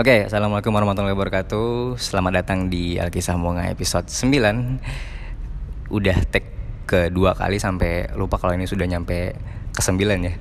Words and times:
Oke, 0.00 0.24
Assalamualaikum 0.24 0.72
warahmatullahi 0.72 1.12
wabarakatuh. 1.12 2.00
Selamat 2.00 2.40
datang 2.40 2.72
di 2.72 2.96
Alkisah 2.96 3.36
Monga 3.36 3.68
episode 3.68 4.08
9 4.08 5.92
Udah 5.92 6.16
tag 6.24 6.40
kedua 6.88 7.36
kali 7.36 7.60
sampai 7.60 8.08
lupa 8.16 8.40
kalau 8.40 8.56
ini 8.56 8.64
sudah 8.64 8.88
nyampe 8.88 9.36
ke 9.68 9.80
9 9.84 10.00
ya. 10.24 10.32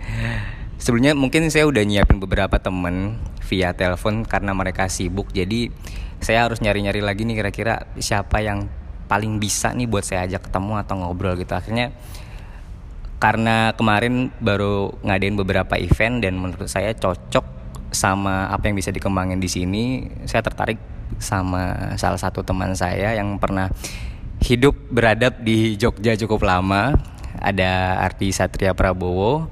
Sebelumnya 0.80 1.12
mungkin 1.12 1.52
saya 1.52 1.68
udah 1.68 1.84
nyiapin 1.84 2.24
beberapa 2.24 2.56
temen 2.56 3.20
via 3.52 3.76
telepon 3.76 4.24
karena 4.24 4.56
mereka 4.56 4.88
sibuk. 4.88 5.28
Jadi 5.36 5.68
saya 6.24 6.48
harus 6.48 6.64
nyari-nyari 6.64 7.04
lagi 7.04 7.28
nih 7.28 7.44
kira-kira 7.44 7.84
siapa 8.00 8.40
yang 8.40 8.72
paling 9.12 9.44
bisa 9.44 9.76
nih 9.76 9.92
buat 9.92 10.08
saya 10.08 10.24
ajak 10.24 10.48
ketemu 10.48 10.80
atau 10.80 11.04
ngobrol 11.04 11.36
gitu. 11.36 11.52
Akhirnya 11.52 11.92
karena 13.20 13.76
kemarin 13.76 14.32
baru 14.40 14.96
ngadain 15.04 15.36
beberapa 15.36 15.76
event 15.76 16.24
dan 16.24 16.40
menurut 16.40 16.72
saya 16.72 16.96
cocok 16.96 17.59
sama 17.90 18.50
apa 18.54 18.70
yang 18.70 18.78
bisa 18.78 18.94
dikembangin 18.94 19.42
di 19.42 19.50
sini 19.50 19.84
saya 20.30 20.46
tertarik 20.46 20.78
sama 21.18 21.94
salah 21.98 22.22
satu 22.22 22.46
teman 22.46 22.78
saya 22.78 23.18
yang 23.18 23.42
pernah 23.42 23.74
hidup 24.46 24.78
beradab 24.94 25.42
di 25.42 25.76
Jogja 25.76 26.16
cukup 26.16 26.46
lama. 26.46 26.96
Ada 27.40 28.04
Arti 28.04 28.36
Satria 28.36 28.76
Prabowo 28.76 29.48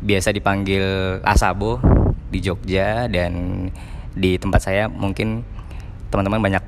biasa 0.00 0.32
dipanggil 0.32 0.82
Asabo 1.20 1.78
di 2.32 2.40
Jogja 2.40 3.06
dan 3.12 3.66
di 4.14 4.40
tempat 4.40 4.64
saya 4.64 4.88
mungkin 4.88 5.44
teman-teman 6.08 6.40
banyak 6.40 6.64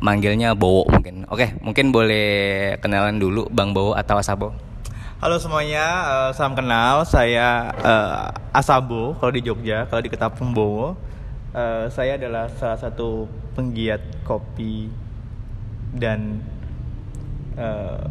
manggilnya 0.00 0.56
Bowo 0.56 0.88
mungkin. 0.88 1.28
Oke 1.28 1.52
mungkin 1.60 1.92
boleh 1.92 2.26
kenalan 2.80 3.20
dulu 3.20 3.46
Bang 3.52 3.76
Bowo 3.76 3.92
atau 3.92 4.16
Asabo 4.16 4.71
Halo 5.22 5.38
semuanya, 5.38 5.86
uh, 6.02 6.34
salam 6.34 6.58
kenal. 6.58 7.06
Saya 7.06 7.70
uh, 7.78 8.34
Asabo 8.50 9.14
kalau 9.22 9.30
di 9.30 9.38
Jogja, 9.38 9.86
kalau 9.86 10.02
di 10.02 10.10
Ketapung 10.10 10.50
Bowo. 10.50 10.98
Uh, 11.54 11.86
saya 11.94 12.18
adalah 12.18 12.50
salah 12.58 12.74
satu 12.74 13.30
penggiat 13.54 14.02
kopi 14.26 14.90
dan 15.94 16.42
uh, 17.54 18.02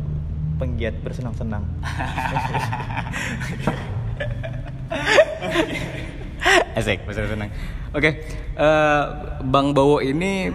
penggiat 0.56 1.04
bersenang-senang. 1.04 1.68
Asik, 6.80 7.04
bersenang-senang. 7.04 7.52
Oke, 7.92 8.08
okay. 8.08 8.24
uh, 8.56 9.36
Bang 9.44 9.76
Bowo 9.76 10.00
ini 10.00 10.48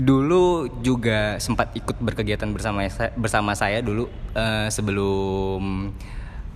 dulu 0.00 0.64
juga 0.80 1.36
sempat 1.36 1.76
ikut 1.76 2.00
berkegiatan 2.00 2.48
bersama 2.48 2.88
bersama 3.20 3.52
saya 3.52 3.84
dulu 3.84 4.08
uh, 4.32 4.66
sebelum 4.72 5.92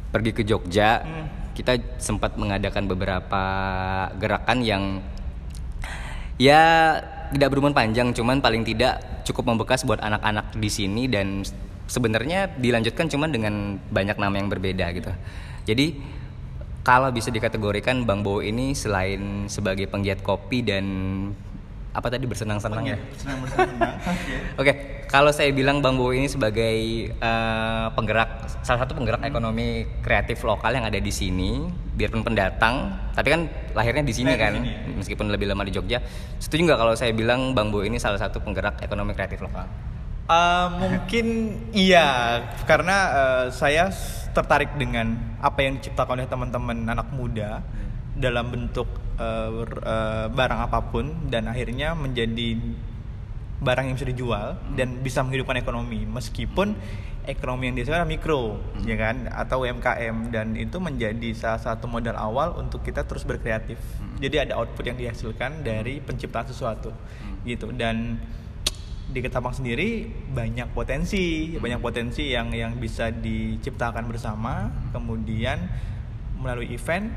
pergi 0.09 0.33
ke 0.33 0.43
Jogja 0.49 1.05
hmm. 1.05 1.53
kita 1.53 2.01
sempat 2.01 2.41
mengadakan 2.41 2.89
beberapa 2.89 3.45
gerakan 4.17 4.65
yang 4.65 4.83
ya 6.41 6.97
tidak 7.37 7.53
berumur 7.53 7.77
panjang 7.77 8.17
cuman 8.17 8.41
paling 8.41 8.65
tidak 8.65 9.25
cukup 9.29 9.53
membekas 9.53 9.85
buat 9.85 10.01
anak-anak 10.01 10.57
di 10.57 10.71
sini 10.73 11.05
dan 11.05 11.45
sebenarnya 11.85 12.49
dilanjutkan 12.57 13.13
cuman 13.13 13.29
dengan 13.29 13.55
banyak 13.93 14.17
nama 14.17 14.35
yang 14.41 14.49
berbeda 14.49 14.89
gitu 14.97 15.13
jadi 15.69 15.93
kalau 16.85 17.13
bisa 17.13 17.33
dikategorikan 17.33 18.09
Bang 18.09 18.25
Bowo 18.25 18.41
ini 18.45 18.73
selain 18.77 19.49
sebagai 19.53 19.89
penggiat 19.89 20.21
kopi 20.21 20.61
dan 20.65 20.85
apa 21.95 22.11
tadi 22.11 22.27
bersenang-senang 22.27 22.83
ya? 22.83 22.99
Oke, 24.59 24.67
okay. 24.67 24.75
kalau 25.07 25.31
saya 25.31 25.55
bilang 25.55 25.79
Bang 25.79 25.95
Bowo 25.95 26.11
ini 26.11 26.27
sebagai 26.27 26.75
uh, 27.23 27.95
penggerak 27.95 28.51
salah 28.67 28.83
satu 28.83 28.99
penggerak 28.99 29.23
hmm. 29.23 29.31
ekonomi 29.31 29.87
kreatif 30.03 30.43
lokal 30.43 30.75
yang 30.75 30.83
ada 30.83 30.99
di 30.99 31.15
sini, 31.15 31.71
biarpun 31.95 32.27
pendatang, 32.27 32.91
tapi 33.15 33.31
kan 33.31 33.41
lahirnya 33.79 34.03
di 34.03 34.11
sini 34.11 34.35
kan, 34.35 34.59
di 34.59 34.75
sini. 34.75 34.99
meskipun 34.99 35.31
lebih 35.31 35.47
lama 35.47 35.63
di 35.63 35.71
Jogja. 35.71 36.03
Setuju 36.43 36.67
nggak 36.67 36.81
kalau 36.83 36.95
saya 36.99 37.15
bilang 37.15 37.55
Bang 37.55 37.71
Bowo 37.71 37.87
ini 37.87 38.03
salah 38.03 38.19
satu 38.19 38.43
penggerak 38.43 38.83
ekonomi 38.83 39.15
kreatif 39.15 39.39
lokal? 39.39 39.71
Uh, 40.27 40.67
mungkin 40.83 41.27
iya, 41.87 42.43
karena 42.67 42.97
uh, 43.15 43.47
saya 43.55 43.95
tertarik 44.35 44.75
dengan 44.75 45.15
apa 45.39 45.63
yang 45.63 45.79
diciptakan 45.79 46.19
oleh 46.19 46.27
teman-teman 46.27 46.91
anak 46.91 47.07
muda 47.15 47.63
dalam 48.15 48.51
bentuk 48.51 48.87
uh, 49.19 49.67
uh, 49.67 50.27
barang 50.31 50.61
apa 50.71 50.79
pun 50.91 51.31
dan 51.31 51.51
akhirnya 51.51 51.99
menjadi 51.99 52.59
barang 53.65 53.85
yang 53.89 53.97
bisa 53.97 54.09
dijual 54.09 54.47
hmm. 54.55 54.75
dan 54.77 54.89
bisa 55.01 55.25
menghidupkan 55.25 55.57
ekonomi 55.57 56.05
meskipun 56.05 56.77
ekonomi 57.25 57.73
yang 57.73 57.77
dihasilkan 57.81 58.05
mikro 58.05 58.61
hmm. 58.61 58.85
ya 58.85 58.97
kan 59.01 59.17
atau 59.33 59.65
UMKM 59.65 60.29
dan 60.29 60.53
itu 60.59 60.77
menjadi 60.77 61.33
salah 61.33 61.61
satu 61.63 61.89
modal 61.89 62.15
awal 62.19 62.61
untuk 62.61 62.85
kita 62.85 63.09
terus 63.09 63.25
berkreatif 63.25 63.81
hmm. 63.81 64.21
jadi 64.21 64.49
ada 64.49 64.61
output 64.61 64.85
yang 64.85 64.99
dihasilkan 65.01 65.65
dari 65.65 66.05
penciptaan 66.05 66.45
sesuatu 66.45 66.93
hmm. 66.93 67.49
gitu 67.49 67.73
dan 67.73 68.21
di 69.05 69.21
Ketapang 69.21 69.53
sendiri 69.53 70.09
banyak 70.33 70.73
potensi 70.73 71.55
hmm. 71.55 71.61
banyak 71.61 71.81
potensi 71.81 72.33
yang 72.33 72.53
yang 72.53 72.77
bisa 72.77 73.09
diciptakan 73.09 74.05
bersama 74.11 74.69
hmm. 74.69 74.93
kemudian 74.93 75.59
melalui 76.37 76.77
event 76.77 77.09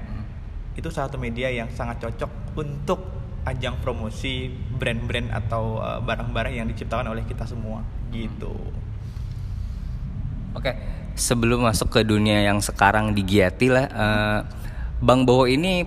itu 0.77 0.93
satu 0.93 1.17
media 1.17 1.49
yang 1.49 1.67
sangat 1.73 2.05
cocok 2.05 2.53
untuk 2.53 3.01
ajang 3.49 3.81
promosi 3.81 4.53
brand-brand 4.77 5.33
atau 5.33 5.81
eh, 5.81 5.99
barang-barang 6.05 6.53
uh, 6.53 6.57
yang 6.61 6.67
diciptakan 6.69 7.09
oleh 7.09 7.25
kita 7.25 7.49
semua 7.49 7.81
gitu. 8.13 8.53
Oke, 10.53 10.73
sebelum 11.17 11.65
masuk 11.65 11.89
ke 11.89 12.01
dunia 12.05 12.45
yang 12.45 12.61
sekarang 12.61 13.13
digiati 13.13 13.67
lah, 13.69 13.85
uh, 13.93 14.39
Bang 15.01 15.25
Bowo 15.25 15.45
ini 15.45 15.85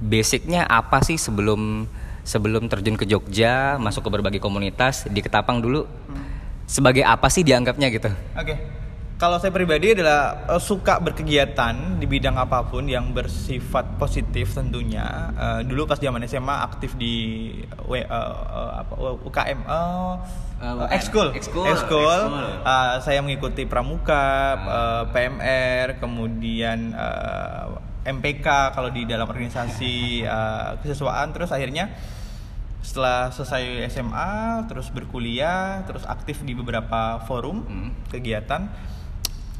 basicnya 0.00 0.68
apa 0.68 1.00
sih 1.00 1.16
sebelum 1.16 1.88
sebelum 2.26 2.68
terjun 2.68 2.98
ke 2.98 3.08
Jogja, 3.08 3.80
masuk 3.80 4.08
ke 4.08 4.10
berbagai 4.12 4.40
komunitas 4.42 5.08
di 5.08 5.24
Ketapang 5.24 5.64
dulu? 5.64 5.86
Hmm. 5.86 6.24
Sebagai 6.66 7.06
apa 7.06 7.30
sih 7.30 7.46
dianggapnya 7.46 7.88
gitu? 7.88 8.10
Oke. 8.36 8.52
Okay 8.52 8.75
kalau 9.16 9.40
saya 9.40 9.48
pribadi 9.48 9.96
adalah 9.96 10.44
uh, 10.44 10.60
suka 10.60 11.00
berkegiatan 11.00 11.96
di 11.96 12.04
bidang 12.04 12.36
apa 12.36 12.68
pun 12.68 12.84
yang 12.84 13.16
bersifat 13.16 13.96
positif 13.96 14.52
tentunya. 14.52 15.32
Uh, 15.32 15.60
dulu 15.64 15.88
pas 15.88 15.96
zaman 15.96 16.20
SMA 16.28 16.52
aktif 16.52 16.92
di 17.00 17.48
w, 17.88 17.96
uh, 17.96 18.04
uh, 18.12 18.72
apa, 18.84 18.92
UKM, 19.24 19.64
uh, 19.64 20.20
uh, 20.60 20.88
ekskul, 20.92 21.32
ekskul. 21.32 22.20
Uh, 22.60 23.00
saya 23.00 23.24
mengikuti 23.24 23.64
pramuka, 23.64 24.28
uh, 24.68 25.02
PMR, 25.08 25.96
kemudian 25.96 26.92
uh, 26.92 27.80
MPK 28.04 28.76
kalau 28.76 28.92
di 28.92 29.08
dalam 29.08 29.24
organisasi 29.32 30.28
uh, 30.28 30.76
kesiswaan. 30.84 31.32
Terus 31.32 31.56
akhirnya 31.56 31.88
setelah 32.84 33.32
selesai 33.32 33.88
SMA, 33.96 34.68
terus 34.68 34.92
berkuliah, 34.92 35.88
terus 35.88 36.04
aktif 36.04 36.44
di 36.44 36.52
beberapa 36.52 37.24
forum 37.24 37.64
hmm. 37.64 38.12
kegiatan 38.12 38.92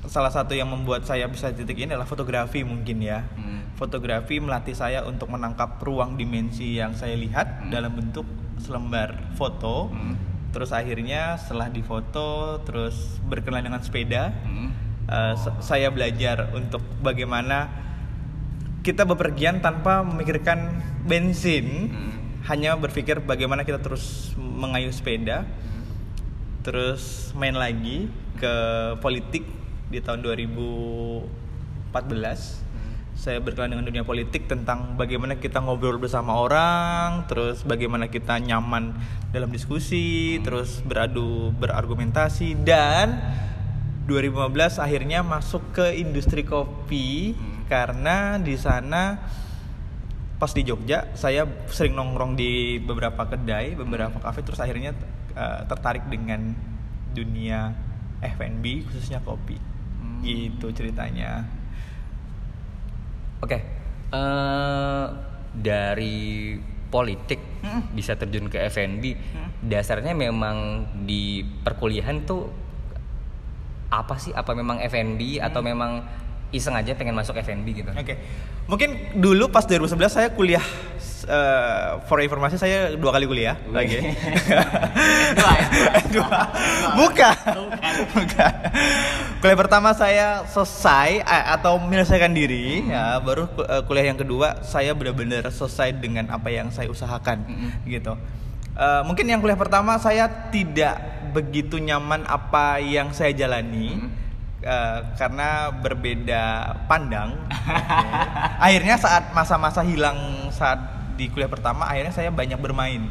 salah 0.07 0.31
satu 0.31 0.55
yang 0.55 0.71
membuat 0.71 1.05
saya 1.05 1.27
bisa 1.27 1.51
titik 1.53 1.77
ini 1.79 1.95
adalah 1.95 2.09
fotografi 2.09 2.63
mungkin 2.63 3.03
ya. 3.03 3.27
Hmm. 3.35 3.75
Fotografi 3.77 4.41
melatih 4.41 4.73
saya 4.73 5.05
untuk 5.05 5.29
menangkap 5.29 5.77
ruang 5.83 6.17
dimensi 6.17 6.81
yang 6.81 6.97
saya 6.97 7.15
lihat 7.15 7.67
hmm. 7.67 7.71
dalam 7.71 7.93
bentuk 7.93 8.27
selembar 8.63 9.35
foto. 9.37 9.93
Hmm. 9.93 10.17
Terus 10.55 10.73
akhirnya 10.73 11.37
setelah 11.37 11.69
difoto, 11.69 12.63
terus 12.65 13.21
berkenalan 13.29 13.69
dengan 13.69 13.83
sepeda, 13.85 14.33
hmm. 14.33 14.69
uh, 15.05 15.35
saya 15.61 15.93
belajar 15.93 16.49
untuk 16.57 16.81
bagaimana 17.05 17.69
kita 18.81 19.05
bepergian 19.05 19.61
tanpa 19.61 20.01
memikirkan 20.01 20.81
bensin, 21.05 21.93
hmm. 21.93 22.17
hanya 22.49 22.73
berpikir 22.79 23.21
bagaimana 23.21 23.69
kita 23.69 23.85
terus 23.85 24.33
mengayuh 24.41 24.95
sepeda, 24.95 25.45
hmm. 25.45 25.85
terus 26.65 27.35
main 27.37 27.53
lagi 27.53 28.09
ke 28.41 28.55
politik 29.05 29.45
di 29.87 30.03
tahun 30.03 30.27
2014 30.27 31.95
hmm. 31.95 32.93
saya 33.15 33.39
berkenalan 33.39 33.79
dengan 33.79 33.87
dunia 33.87 34.05
politik 34.05 34.51
tentang 34.51 34.99
bagaimana 34.99 35.39
kita 35.39 35.63
ngobrol 35.63 36.03
bersama 36.03 36.35
orang 36.35 37.23
terus 37.31 37.63
bagaimana 37.63 38.11
kita 38.11 38.43
nyaman 38.43 38.99
dalam 39.31 39.51
diskusi 39.55 40.37
hmm. 40.37 40.43
terus 40.43 40.83
beradu 40.83 41.55
berargumentasi 41.55 42.59
dan 42.67 43.15
2015 44.11 44.83
akhirnya 44.83 45.23
masuk 45.23 45.63
ke 45.71 45.95
industri 46.03 46.43
kopi 46.43 47.39
hmm. 47.39 47.71
karena 47.71 48.43
di 48.43 48.59
sana 48.59 49.23
pas 50.37 50.53
di 50.53 50.67
Jogja 50.67 51.15
saya 51.17 51.49
sering 51.71 51.97
nongkrong 51.97 52.37
di 52.37 52.77
beberapa 52.83 53.25
kedai 53.25 53.73
beberapa 53.73 54.21
kafe 54.21 54.45
terus 54.45 54.61
akhirnya 54.61 54.93
uh, 55.33 55.65
tertarik 55.65 56.05
dengan 56.13 56.53
dunia 57.17 57.73
F&B 58.21 58.85
khususnya 58.85 59.25
kopi 59.25 59.76
gitu 60.23 60.73
ceritanya 60.73 61.45
oke 63.43 63.51
okay. 63.53 63.61
uh, 64.13 64.17
eh, 64.17 65.07
dari 65.57 66.57
politik 66.89 67.41
hmm. 67.65 67.93
bisa 67.93 68.15
terjun 68.15 68.49
ke 68.49 68.63
FNB 68.71 69.05
hmm. 69.17 69.49
dasarnya 69.67 70.15
memang 70.17 70.89
di 71.05 71.43
perkuliahan 71.43 72.25
tuh 72.25 72.49
apa 73.91 74.19
sih 74.19 74.35
apa 74.35 74.53
memang 74.53 74.83
FNB 74.83 75.41
hmm. 75.41 75.47
atau 75.47 75.61
memang 75.63 76.03
iseng 76.55 76.79
aja 76.79 76.95
pengen 76.95 77.17
masuk 77.17 77.39
F&B 77.43 77.67
gitu. 77.75 77.91
Oke. 77.91 78.15
Mungkin 78.67 79.15
dulu 79.23 79.47
pas 79.47 79.63
2011 79.63 80.11
saya 80.11 80.29
kuliah 80.35 80.63
eh, 81.31 81.89
for 82.11 82.19
informasi 82.19 82.59
saya 82.59 82.99
dua 82.99 83.15
kali 83.15 83.31
kuliah 83.31 83.55
Wih. 83.71 83.75
lagi. 83.75 83.99
Dua? 85.39 85.55
Dua. 86.11 86.41
Bukan. 86.99 87.37
Bukan. 88.15 88.53
Kuliah 89.39 89.59
pertama 89.59 89.95
saya 89.95 90.43
selesai 90.51 91.23
eh, 91.23 91.45
atau 91.55 91.79
menyelesaikan 91.79 92.35
diri 92.35 92.91
ya, 92.91 93.23
baru 93.23 93.47
eh, 93.71 93.83
kuliah 93.87 94.11
yang 94.11 94.19
kedua 94.19 94.67
saya 94.67 94.99
benar-benar 94.99 95.47
selesai 95.55 95.95
dengan 95.95 96.27
apa 96.35 96.51
yang 96.51 96.75
saya 96.75 96.91
usahakan 96.91 97.47
Mm-mm. 97.47 97.71
gitu. 97.87 98.19
Eh, 98.75 99.03
mungkin 99.07 99.31
yang 99.31 99.39
kuliah 99.39 99.59
pertama 99.59 100.03
saya 100.03 100.27
tidak 100.51 100.99
begitu 101.31 101.79
nyaman 101.79 102.27
apa 102.27 102.83
yang 102.83 103.15
saya 103.15 103.31
jalani. 103.31 104.03
Mm. 104.03 104.26
Eh, 104.67 104.99
karena 105.15 105.71
berbeda 105.71 106.43
pandang. 106.91 107.39
Oke. 107.47 107.71
akhirnya 108.59 108.99
saat 108.99 109.31
masa-masa 109.31 109.87
hilang 109.87 110.51
saat 110.51 110.79
di 111.15 111.31
kuliah 111.31 111.47
pertama, 111.47 111.87
akhirnya 111.87 112.11
saya 112.11 112.35
banyak 112.35 112.59
bermain. 112.59 113.07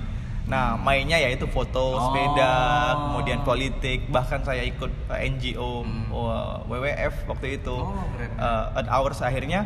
Nah, 0.46 0.76
mainnya 0.78 1.18
yaitu 1.18 1.48
foto, 1.48 1.96
Oh. 1.96 2.12
sepeda, 2.12 2.54
kemudian 3.08 3.40
politik, 3.42 4.12
bahkan 4.12 4.44
saya 4.44 4.62
ikut 4.62 4.92
eh, 5.10 5.32
NGO 5.32 5.82
Hmm. 5.82 6.12
eh, 6.12 6.56
WWF 6.68 7.24
waktu 7.26 7.58
itu. 7.58 7.72
Oh, 7.72 8.04
keren. 8.20 8.36
Eh, 8.36 8.80
at 8.84 8.88
hours 8.92 9.24
akhirnya 9.24 9.64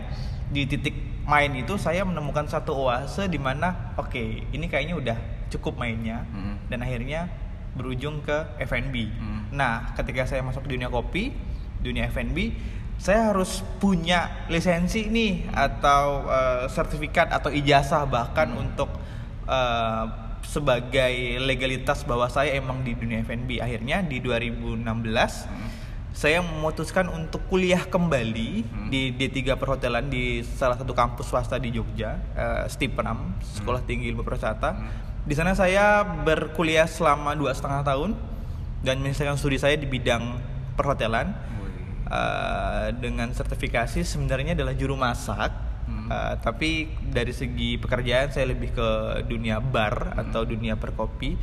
di 0.47 0.69
titik 0.69 0.93
main 1.25 1.51
itu 1.53 1.73
saya 1.75 2.05
menemukan 2.05 2.45
satu 2.45 2.73
oase 2.85 3.25
di 3.25 3.41
mana 3.41 3.97
oke, 3.97 4.45
ini 4.49 4.65
kayaknya 4.69 4.93
udah 4.93 5.17
cukup 5.49 5.75
mainnya 5.75 6.21
Hmm. 6.29 6.61
dan 6.69 6.85
akhirnya 6.85 7.27
berujung 7.73 8.21
ke 8.21 8.61
F&B. 8.61 9.09
Hmm. 9.09 9.49
Nah, 9.51 9.93
ketika 9.93 10.25
saya 10.25 10.41
masuk 10.41 10.65
di 10.65 10.77
dunia 10.77 10.89
kopi, 10.89 11.48
dunia 11.79 12.07
F&B, 12.11 12.53
saya 12.99 13.31
harus 13.31 13.63
punya 13.79 14.47
lisensi 14.51 15.07
nih 15.07 15.47
atau 15.55 16.27
eh, 16.27 16.63
sertifikat 16.67 17.31
atau 17.31 17.47
ijazah 17.47 18.03
bahkan 18.03 18.51
untuk 18.53 18.91
eh, 19.47 20.05
sebagai 20.43 21.39
legalitas 21.39 22.03
bahwa 22.03 22.25
saya 22.27 22.57
emang 22.57 22.81
di 22.83 22.97
dunia 22.97 23.23
F&B. 23.23 23.63
Akhirnya 23.63 24.03
di 24.03 24.19
2016 24.19 24.83
saya 26.09 26.43
memutuskan 26.43 27.07
untuk 27.07 27.45
kuliah 27.47 27.85
kembali 27.87 28.65
Hmm. 28.65 28.89
di 28.91 29.15
D3 29.15 29.55
Perhotelan 29.55 30.11
di 30.11 30.43
salah 30.43 30.75
satu 30.75 30.91
kampus 30.91 31.31
swasta 31.31 31.55
di 31.55 31.71
Jogja, 31.71 32.19
eh, 32.35 32.63
Stipenam, 32.67 33.39
Sekolah 33.39 33.79
Tinggi 33.87 34.11
Ilmu 34.11 34.27
Perwisata. 34.27 34.75
Hmm. 34.75 34.89
Di 35.23 35.37
sana 35.37 35.55
saya 35.55 36.03
berkuliah 36.03 36.89
selama 36.89 37.37
dua 37.37 37.55
setengah 37.55 37.85
tahun 37.85 38.17
dan 38.83 38.99
menyelesaikan 38.99 39.39
studi 39.39 39.55
saya 39.61 39.79
di 39.79 39.85
bidang 39.87 40.41
perhotelan 40.75 41.35
Eh, 42.09 42.87
dengan 42.97 43.29
sertifikasi 43.29 44.01
sebenarnya 44.01 44.57
adalah 44.57 44.73
juru 44.73 44.97
masak. 44.97 45.53
Hmm. 45.85 46.09
Eh, 46.09 46.35
tapi 46.41 46.89
dari 47.05 47.29
segi 47.29 47.77
pekerjaan 47.77 48.33
saya 48.33 48.49
lebih 48.49 48.73
ke 48.73 48.89
dunia 49.29 49.61
bar 49.61 50.17
atau 50.17 50.41
dunia 50.41 50.73
perkopi. 50.73 51.37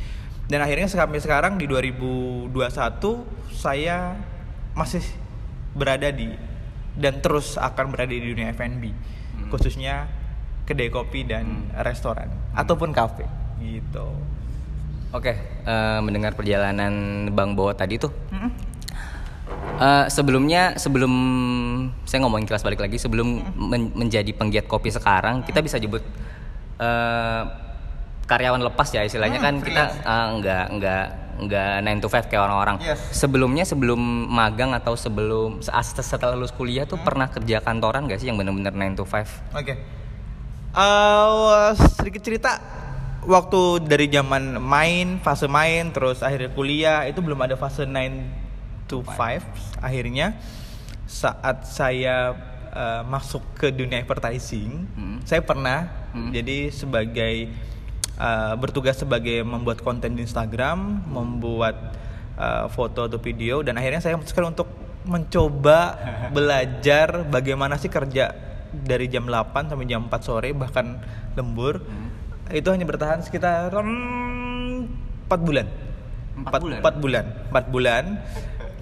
Dan 0.47 0.59
akhirnya 0.59 0.91
sampai 0.91 1.23
sekarang 1.23 1.55
di 1.55 1.67
2021 1.71 3.23
saya 3.51 4.19
masih 4.75 5.03
berada 5.71 6.11
di 6.11 6.35
dan 6.99 7.23
terus 7.23 7.55
akan 7.55 7.93
berada 7.93 8.11
di 8.11 8.23
dunia 8.23 8.51
F&B 8.51 8.89
Hmm. 9.37 9.53
khususnya 9.53 10.09
kedai 10.65 10.89
kopi 10.89 11.23
dan 11.23 11.69
restoran 11.85 12.27
ataupun 12.57 12.89
kafe 12.89 13.23
gitu. 13.61 14.17
Oke, 15.15 15.39
eh, 15.63 15.99
mendengar 16.03 16.35
perjalanan 16.35 17.27
Bang 17.31 17.55
Bowo 17.55 17.71
tadi 17.71 17.95
tuh. 17.95 18.11
Mm-mm. 18.33 18.51
Eh, 19.77 20.05
sebelumnya 20.07 20.75
sebelum 20.75 21.13
saya 22.03 22.19
ngomongin 22.21 22.45
kelas 22.45 22.61
balik 22.61 22.79
lagi 22.79 22.97
sebelum 22.97 23.27
men- 23.55 23.93
menjadi 23.93 24.29
penggiat 24.31 24.65
kopi 24.65 24.89
sekarang 24.89 25.41
kita 25.41 25.61
bisa 25.61 25.77
jebut 25.77 26.01
eh, 26.77 27.41
karyawan 28.23 28.59
lepas 28.61 28.91
ya 28.91 29.01
istilahnya 29.01 29.39
Hmm, 29.39 29.47
kan 29.47 29.55
kita 29.61 29.83
eh, 29.97 30.27
nggak 30.37 30.65
nggak 30.75 31.05
nggak 31.37 31.71
9 31.85 32.01
to 32.01 32.09
5 32.09 32.27
kayak 32.27 32.43
orang-orang. 32.43 32.77
Yes. 32.81 32.97
Sebelumnya 33.13 33.61
sebelum 33.61 34.01
magang 34.25 34.73
atau 34.73 34.97
sebelum 34.97 35.61
se- 35.61 35.69
setelah 36.01 36.33
lulus 36.33 36.49
kuliah 36.49 36.89
tuh 36.89 36.97
pernah 36.97 37.29
kerja 37.29 37.61
kantoran 37.61 38.09
gak 38.09 38.17
sih 38.17 38.25
yang 38.25 38.41
bener-bener 38.41 38.73
9 38.73 38.97
to 38.97 39.05
5? 39.05 39.53
Oke. 39.53 39.77
Eh, 40.73 41.69
sedikit 41.93 42.21
cerita 42.21 42.57
waktu 43.21 43.85
dari 43.85 44.09
zaman 44.09 44.57
main, 44.57 45.21
fase 45.21 45.45
main, 45.45 45.93
terus 45.93 46.25
akhirnya 46.25 46.49
kuliah 46.49 47.05
itu 47.05 47.21
belum 47.21 47.37
ada 47.37 47.53
fase 47.53 47.85
9 47.85 48.36
to 48.87 49.03
5. 49.03 49.43
Akhirnya 49.79 50.35
saat 51.05 51.63
saya 51.63 52.35
eh, 52.67 53.01
masuk 53.03 53.41
ke 53.57 53.71
dunia 53.71 53.97
advertising, 53.97 54.85
Hmm. 54.93 55.17
saya 55.23 55.41
pernah 55.41 55.87
Hmm. 56.13 56.29
jadi 56.29 56.69
sebagai 56.69 57.49
eh, 58.17 58.53
bertugas 58.57 58.97
sebagai 58.97 59.41
membuat 59.41 59.81
konten 59.81 60.13
di 60.13 60.21
Instagram, 60.21 61.05
membuat 61.05 61.95
eh, 62.33 62.65
foto 62.69 63.05
atau 63.05 63.17
video 63.17 63.61
dan 63.61 63.77
akhirnya 63.77 63.97
saya 63.97 64.13
memutuskan 64.13 64.53
untuk 64.53 64.69
mencoba 65.05 65.97
belajar 66.35 67.25
bagaimana 67.25 67.77
sih 67.77 67.89
kerja 67.89 68.35
dari 68.73 69.07
jam 69.07 69.25
8 69.25 69.71
sampai 69.71 69.87
jam 69.87 70.05
4 70.05 70.21
sore 70.21 70.51
bahkan 70.53 70.99
lembur. 71.33 71.81
Itu 72.47 72.69
hanya 72.69 72.85
bertahan 72.85 73.23
sekitar 73.23 73.73
mm, 73.73 74.85
4 75.25 75.39
bulan. 75.39 75.65
Empat 76.37 76.59
bulan? 76.61 76.79
4 76.83 77.01
bulan. 77.01 77.25
4 77.49 77.73
bulan. 77.73 78.03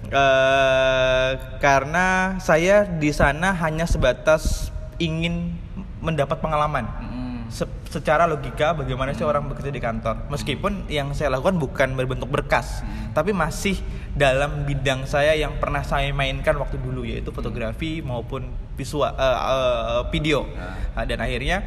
Eh, 0.06 1.30
karena 1.58 2.38
saya 2.38 2.86
di 2.86 3.10
sana 3.10 3.50
hanya 3.58 3.84
sebatas 3.90 4.70
ingin 5.02 5.58
mendapat 5.98 6.38
pengalaman. 6.38 6.86
Se- 7.46 7.70
secara 7.90 8.26
logika 8.26 8.74
bagaimana 8.74 9.14
sih 9.14 9.22
orang 9.22 9.46
bekerja 9.50 9.70
di 9.70 9.82
kantor. 9.82 10.30
Meskipun 10.30 10.86
yang 10.90 11.14
saya 11.14 11.30
lakukan 11.34 11.58
bukan 11.58 11.94
berbentuk 11.94 12.30
berkas 12.30 12.82
tapi 13.14 13.30
masih 13.32 13.78
dalam 14.12 14.66
bidang 14.66 15.06
saya 15.08 15.32
yang 15.32 15.56
pernah 15.56 15.80
saya 15.86 16.10
mainkan 16.12 16.58
waktu 16.58 16.76
dulu 16.76 17.06
yaitu 17.06 17.30
fotografi 17.30 18.02
maupun 18.02 18.50
visual 18.78 19.10
eh, 19.10 19.38
eh, 19.38 20.02
video. 20.10 20.46
Nah, 20.94 21.04
dan 21.06 21.18
akhirnya 21.22 21.66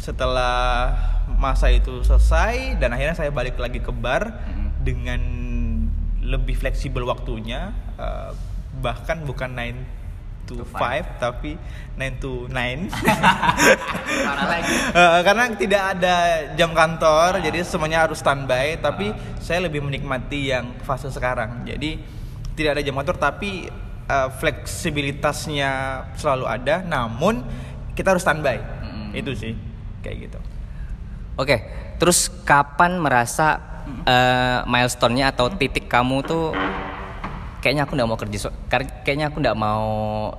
setelah 0.00 0.96
masa 1.36 1.68
itu 1.68 2.00
selesai 2.00 2.80
dan 2.80 2.96
akhirnya 2.96 3.16
saya 3.16 3.28
balik 3.28 3.60
lagi 3.60 3.84
ke 3.84 3.92
bar 3.92 4.40
dengan 4.80 5.20
lebih 6.30 6.54
fleksibel 6.54 7.02
waktunya 7.02 7.74
eh, 7.98 8.30
bahkan 8.78 9.26
bukan 9.26 9.50
9 9.50 10.00
to 10.46 10.54
To 10.58 10.66
5 10.66 11.22
tapi 11.22 11.54
9 11.94 12.22
to 12.22 12.50
9 12.50 12.54
Parah 14.26 14.46
lagi. 14.50 14.72
Eh, 14.90 15.20
karena 15.22 15.44
tidak 15.54 15.82
ada 15.94 16.16
jam 16.58 16.74
kantor, 16.74 17.38
jadi 17.38 17.62
semuanya 17.62 18.02
harus 18.08 18.18
standby. 18.18 18.74
Tapi 18.82 19.14
saya 19.38 19.70
lebih 19.70 19.84
menikmati 19.86 20.50
yang 20.50 20.74
fase 20.82 21.06
sekarang. 21.14 21.62
Jadi 21.62 22.02
tidak 22.58 22.78
ada 22.78 22.82
jam 22.82 22.98
kantor, 22.98 23.16
tapi 23.22 23.70
eh, 24.10 24.28
fleksibilitasnya 24.42 25.70
selalu 26.18 26.46
ada. 26.50 26.82
Namun 26.82 27.46
kita 27.94 28.16
harus 28.16 28.26
standby. 28.26 28.58
Mm. 28.58 29.10
Itu 29.14 29.30
sih 29.38 29.54
kayak 30.02 30.16
gitu. 30.26 30.38
Oke, 31.38 31.56
terus 32.02 32.26
kapan 32.42 32.98
merasa 32.98 33.69
eh, 34.06 34.58
milestone-nya 34.64 35.32
atau 35.34 35.50
titik 35.52 35.86
kamu 35.86 36.22
tuh 36.24 36.54
kayaknya 37.60 37.84
aku 37.84 37.92
nggak 37.92 38.08
mau 38.08 38.18
kerja, 38.18 38.48
kayaknya 39.04 39.28
aku 39.28 39.36
nggak 39.44 39.58
mau 39.58 39.86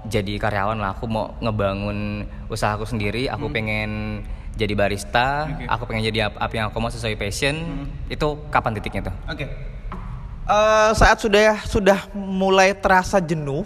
jadi 0.09 0.41
karyawan 0.41 0.77
lah. 0.81 0.97
Aku 0.97 1.05
mau 1.05 1.37
ngebangun 1.37 2.25
usahaku 2.49 2.89
sendiri. 2.89 3.29
Aku 3.29 3.47
pengen 3.53 4.21
jadi 4.57 4.73
barista. 4.73 5.47
Oke. 5.47 5.63
Aku 5.69 5.83
pengen 5.85 6.03
jadi 6.09 6.27
ap- 6.27 6.41
apa 6.41 6.53
yang 6.57 6.65
aku 6.73 6.77
mau 6.81 6.89
sesuai 6.89 7.15
passion. 7.15 7.87
Itu 8.09 8.41
kapan 8.49 8.73
titiknya 8.75 9.13
tuh? 9.13 9.15
Oke. 9.29 9.45
Eh, 10.51 10.91
saat 10.97 11.21
sudah 11.21 11.61
sudah 11.63 12.09
mulai 12.17 12.73
terasa 12.73 13.21
jenuh, 13.21 13.63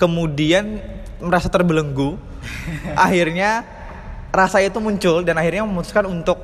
kemudian 0.00 0.80
merasa 1.20 1.52
terbelenggu, 1.52 2.16
akhirnya 2.96 3.62
rasa 4.32 4.64
itu 4.64 4.80
muncul 4.80 5.20
dan 5.22 5.36
akhirnya 5.36 5.64
memutuskan 5.64 6.08
untuk 6.08 6.40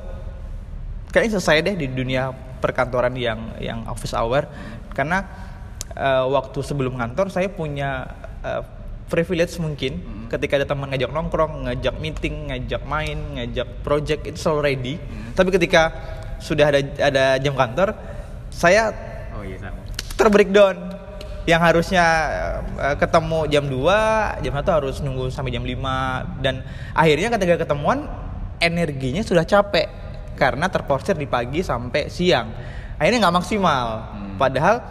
kayaknya 1.09 1.37
selesai 1.37 1.65
deh 1.65 1.75
di 1.75 1.87
dunia 1.89 2.33
perkantoran 2.65 3.13
yang 3.13 3.53
yang 3.61 3.85
office 3.85 4.17
hour. 4.17 4.49
Karena 4.97 5.21
eh, 5.93 6.25
waktu 6.25 6.65
sebelum 6.65 6.97
kantor 6.97 7.29
saya 7.29 7.53
punya 7.53 8.09
eh, 8.41 8.65
privilege 9.05 9.61
mungkin 9.61 10.25
ketika 10.33 10.57
ada 10.57 10.65
teman 10.65 10.89
ngajak 10.89 11.13
nongkrong, 11.13 11.69
ngajak 11.69 11.95
meeting, 12.01 12.49
ngajak 12.49 12.81
main, 12.89 13.37
ngajak 13.37 13.85
project 13.85 14.25
itu 14.25 14.37
selalu 14.41 14.61
ready. 14.73 14.95
Tapi 15.37 15.53
ketika 15.53 15.93
sudah 16.41 16.73
ada 16.73 16.81
ada 16.81 17.25
jam 17.37 17.53
kantor, 17.53 17.93
saya 18.49 18.89
Oh 19.35 19.45
iya 19.45 19.61
sama. 19.61 19.79
terbreakdown. 20.17 20.77
Yang 21.45 21.61
harusnya 21.61 22.05
eh, 22.81 22.95
ketemu 22.97 23.39
jam 23.53 23.65
2, 23.69 24.41
jam 24.41 24.53
1 24.57 24.77
harus 24.81 24.95
nunggu 25.05 25.29
sampai 25.29 25.53
jam 25.53 25.61
5 25.61 26.41
dan 26.41 26.65
akhirnya 26.97 27.29
ketika 27.37 27.61
ketemuan 27.61 28.09
energinya 28.57 29.21
sudah 29.21 29.45
capek 29.45 30.04
karena 30.35 30.67
terporsir 30.69 31.15
di 31.15 31.25
pagi 31.25 31.63
sampai 31.63 32.11
siang. 32.11 32.47
Akhirnya 32.99 33.27
nggak 33.27 33.35
maksimal. 33.35 33.87
Padahal 34.35 34.83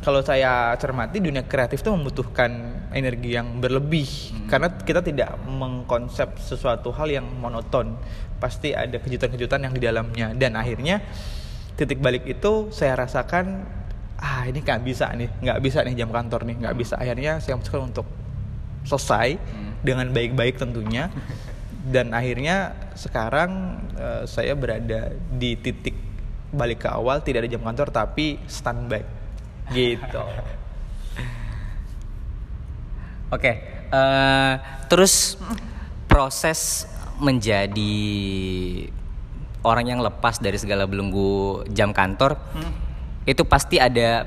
kalau 0.00 0.24
saya 0.24 0.72
cermati 0.80 1.20
dunia 1.20 1.44
kreatif 1.44 1.84
itu 1.84 1.92
membutuhkan 1.92 2.50
energi 2.92 3.36
yang 3.36 3.60
berlebih. 3.60 4.08
Karena 4.48 4.72
kita 4.72 5.04
tidak 5.04 5.36
mengkonsep 5.44 6.40
sesuatu 6.40 6.92
hal 6.94 7.08
yang 7.08 7.26
monoton. 7.40 7.96
Pasti 8.40 8.72
ada 8.72 8.96
kejutan-kejutan 8.96 9.60
yang 9.68 9.74
di 9.76 9.82
dalamnya. 9.82 10.32
Dan 10.32 10.56
akhirnya 10.56 11.04
titik 11.76 12.00
balik 12.00 12.28
itu 12.28 12.68
saya 12.72 12.96
rasakan 12.96 13.64
ah 14.20 14.44
ini 14.44 14.60
nggak 14.60 14.84
bisa 14.84 15.08
nih 15.16 15.32
nggak 15.40 15.58
bisa 15.64 15.80
nih 15.80 15.96
jam 15.96 16.12
kantor 16.12 16.48
nih 16.48 16.56
nggak 16.64 16.76
bisa. 16.76 16.96
Akhirnya 16.96 17.40
saya 17.40 17.56
memutuskan 17.56 17.88
untuk 17.92 18.06
selesai 18.84 19.36
dengan 19.84 20.08
baik-baik 20.12 20.56
tentunya 20.60 21.08
dan 21.86 22.12
akhirnya 22.12 22.76
sekarang 22.92 23.80
eh, 23.96 24.22
saya 24.28 24.52
berada 24.52 25.16
di 25.32 25.56
titik 25.56 25.96
balik 26.50 26.84
ke 26.84 26.88
awal 26.90 27.22
tidak 27.22 27.46
ada 27.46 27.50
jam 27.56 27.62
kantor 27.64 27.88
tapi 27.88 28.36
standby. 28.50 29.00
Gitu. 29.70 30.20
Oke, 33.34 33.52
eh, 33.88 34.54
terus 34.90 35.38
proses 36.10 36.90
menjadi 37.20 37.96
orang 39.62 39.92
yang 39.92 40.00
lepas 40.00 40.40
dari 40.40 40.56
segala 40.56 40.88
belenggu 40.88 41.68
jam 41.70 41.92
kantor 41.92 42.40
itu 43.28 43.44
pasti 43.44 43.76
ada 43.76 44.24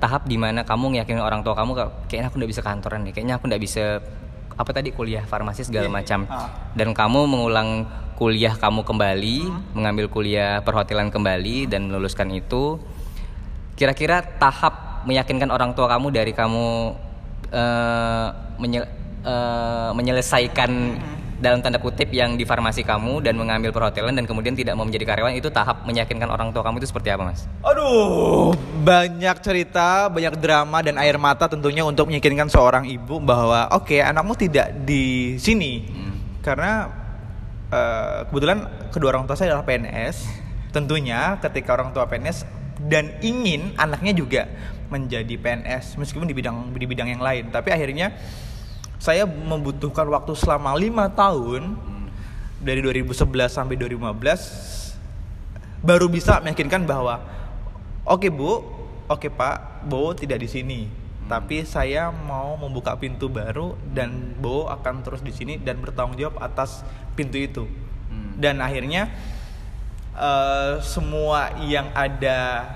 tahap 0.00 0.24
di 0.24 0.40
mana 0.40 0.64
kamu 0.64 0.96
ngeyakinin 0.96 1.20
orang 1.20 1.44
tua 1.44 1.52
kamu 1.52 1.76
"Kak, 1.76 2.08
kayaknya 2.08 2.32
aku 2.32 2.36
nggak 2.40 2.52
bisa 2.56 2.62
kantoran 2.64 3.04
nih, 3.04 3.12
kayaknya 3.12 3.34
aku 3.36 3.44
nggak 3.46 3.62
bisa 3.62 3.84
apa 4.60 4.70
tadi? 4.70 4.92
Kuliah 4.92 5.24
farmasi 5.24 5.64
segala 5.64 5.88
Iya, 5.88 5.92
macam. 5.92 6.20
Ah. 6.28 6.52
dan 6.76 6.92
kamu 6.92 7.20
mengulang 7.24 7.88
kuliah 8.14 8.52
kamu 8.52 8.84
kembali, 8.84 9.38
mengambil 9.72 10.06
kuliah 10.06 10.60
perhotelan 10.60 11.08
kembali 11.08 11.64
dan 11.66 11.88
meluluskan 11.88 12.28
itu 12.30 12.76
kira-kira 13.72 14.20
tahap 14.36 15.00
meyakinkan 15.08 15.48
orang 15.48 15.72
tua 15.72 15.88
kamu 15.88 16.12
dari 16.12 16.36
kamu 16.36 16.92
eh, 17.48 18.28
menye- 18.60 18.90
eh, 19.24 19.90
menyelesaikan 19.90 20.70
dalam 21.40 21.64
tanda 21.64 21.80
kutip 21.80 22.12
yang 22.12 22.36
di 22.36 22.44
farmasi 22.44 22.84
kamu 22.84 23.24
dan 23.24 23.34
mengambil 23.34 23.72
perhotelan 23.72 24.12
dan 24.12 24.28
kemudian 24.28 24.52
tidak 24.52 24.76
mau 24.76 24.84
menjadi 24.84 25.08
karyawan 25.08 25.32
itu 25.32 25.48
tahap 25.48 25.88
meyakinkan 25.88 26.28
orang 26.28 26.52
tua 26.52 26.60
kamu 26.60 26.84
itu 26.84 26.92
seperti 26.92 27.08
apa 27.08 27.32
mas? 27.32 27.48
Aduh, 27.64 28.52
banyak 28.84 29.36
cerita, 29.40 30.12
banyak 30.12 30.36
drama 30.36 30.84
dan 30.84 31.00
air 31.00 31.16
mata 31.16 31.48
tentunya 31.48 31.80
untuk 31.80 32.12
meyakinkan 32.12 32.52
seorang 32.52 32.84
ibu 32.84 33.16
bahwa 33.18 33.72
oke 33.72 33.96
anakmu 33.96 34.36
tidak 34.36 34.68
di 34.84 35.34
sini 35.40 35.88
karena 36.44 36.88
eh, 37.72 38.18
kebetulan 38.28 38.68
kedua 38.92 39.08
orang 39.16 39.24
tua 39.24 39.36
saya 39.36 39.56
adalah 39.56 39.64
PNS. 39.64 40.16
Tentunya 40.70 41.40
ketika 41.42 41.74
orang 41.74 41.90
tua 41.90 42.06
PNS 42.06 42.46
dan 42.86 43.16
ingin 43.24 43.74
anaknya 43.74 44.12
juga 44.14 44.42
menjadi 44.92 45.34
PNS 45.40 45.98
meskipun 45.98 46.26
di 46.26 46.34
bidang 46.34 46.70
di 46.74 46.86
bidang 46.86 47.08
yang 47.10 47.22
lain, 47.22 47.48
tapi 47.48 47.72
akhirnya 47.72 48.12
saya 49.00 49.24
membutuhkan 49.24 50.04
waktu 50.12 50.36
selama 50.36 50.76
lima 50.76 51.08
tahun 51.08 51.72
dari 52.60 52.84
2011 52.84 53.16
sampai 53.48 53.80
2015 53.80 55.80
baru 55.80 56.12
bisa 56.12 56.36
meyakinkan 56.44 56.84
bahwa 56.84 57.24
oke 58.04 58.28
bu, 58.28 58.60
oke 59.08 59.32
pak, 59.32 59.88
Bowo 59.88 60.12
tidak 60.12 60.44
di 60.44 60.48
sini, 60.52 60.80
tapi 61.24 61.64
saya 61.64 62.12
mau 62.12 62.60
membuka 62.60 62.92
pintu 63.00 63.32
baru 63.32 63.72
dan 63.88 64.36
Bowo 64.36 64.68
akan 64.68 65.00
terus 65.00 65.24
di 65.24 65.32
sini 65.32 65.56
dan 65.56 65.80
bertanggung 65.80 66.20
jawab 66.20 66.36
atas 66.44 66.84
pintu 67.16 67.40
itu. 67.40 67.64
Dan 68.36 68.60
akhirnya 68.60 69.08
eh, 70.12 70.84
semua 70.84 71.56
yang 71.64 71.88
ada 71.96 72.68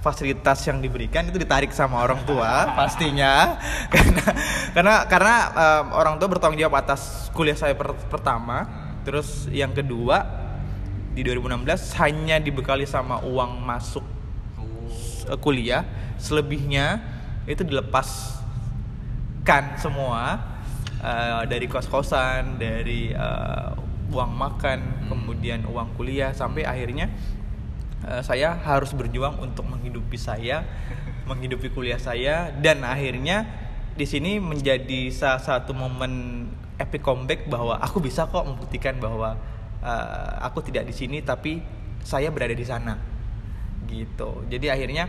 fasilitas 0.00 0.62
yang 0.68 0.78
diberikan 0.78 1.26
itu 1.28 1.40
ditarik 1.40 1.72
sama 1.72 2.04
orang 2.04 2.20
tua 2.28 2.76
pastinya. 2.76 3.56
Karena 3.92 4.22
karena 4.70 4.94
karena 5.08 5.36
em, 5.50 5.86
orang 5.96 6.14
tua 6.20 6.28
bertanggung 6.30 6.60
jawab 6.60 6.80
atas 6.80 7.32
kuliah 7.34 7.56
saya 7.56 7.74
per- 7.74 7.96
pertama. 8.08 8.88
Terus 9.00 9.48
yang 9.48 9.72
kedua 9.72 10.28
di 11.16 11.24
2016 11.24 11.96
hanya 11.98 12.36
dibekali 12.38 12.86
sama 12.86 13.24
uang 13.24 13.64
masuk 13.64 14.04
eh, 15.26 15.38
kuliah. 15.40 15.82
Selebihnya 16.20 17.00
itu 17.48 17.64
dilepaskan 17.64 19.64
semua 19.80 20.38
eh, 21.00 21.42
dari 21.48 21.66
kos-kosan 21.66 22.60
dari 22.60 23.10
eh, 23.10 23.70
uang 24.10 24.32
makan 24.34 25.06
kemudian 25.06 25.62
uang 25.70 25.94
kuliah 25.94 26.34
sampai 26.34 26.66
akhirnya 26.66 27.06
eh, 28.06 28.22
saya 28.24 28.56
harus 28.56 28.92
berjuang 28.94 29.40
untuk 29.40 29.66
menghidupi 29.68 30.16
saya 30.16 30.64
menghidupi 31.30 31.70
kuliah 31.70 32.00
saya 32.02 32.50
dan 32.58 32.82
akhirnya 32.82 33.46
di 33.94 34.02
sini 34.02 34.42
menjadi 34.42 35.14
salah 35.14 35.38
satu 35.38 35.70
momen 35.70 36.46
epic 36.80 37.04
comeback 37.04 37.46
bahwa 37.46 37.78
aku 37.78 38.02
bisa 38.02 38.26
kok 38.26 38.42
membuktikan 38.42 38.98
bahwa 38.98 39.38
eh, 39.78 40.32
aku 40.42 40.66
tidak 40.66 40.90
di 40.90 40.94
sini 40.96 41.22
tapi 41.22 41.62
saya 42.02 42.32
berada 42.34 42.56
di 42.56 42.66
sana. 42.66 42.96
Gitu. 43.86 44.48
Jadi 44.48 44.66
akhirnya 44.72 45.06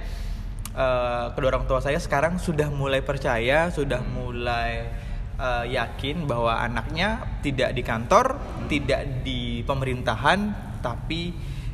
eh, 0.76 1.26
kedua 1.34 1.58
orang 1.58 1.66
tua 1.66 1.80
saya 1.82 1.98
sekarang 1.98 2.38
sudah 2.38 2.68
mulai 2.70 3.02
percaya 3.02 3.72
sudah 3.72 4.04
mulai 4.04 4.92
eh, 5.40 5.66
yakin 5.72 6.28
bahwa 6.28 6.60
anaknya 6.60 7.40
tidak 7.42 7.72
di 7.74 7.82
kantor 7.82 8.38
tidak 8.68 9.24
di 9.24 9.64
pemerintahan 9.64 10.70
tapi 10.84 11.32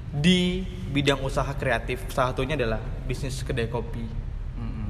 di 0.09 0.63
bidang 0.89 1.19
usaha 1.19 1.51
kreatif 1.51 2.07
salah 2.09 2.31
satunya 2.31 2.55
adalah 2.55 2.79
bisnis 3.03 3.41
kedai 3.41 3.67
kopi 3.67 4.05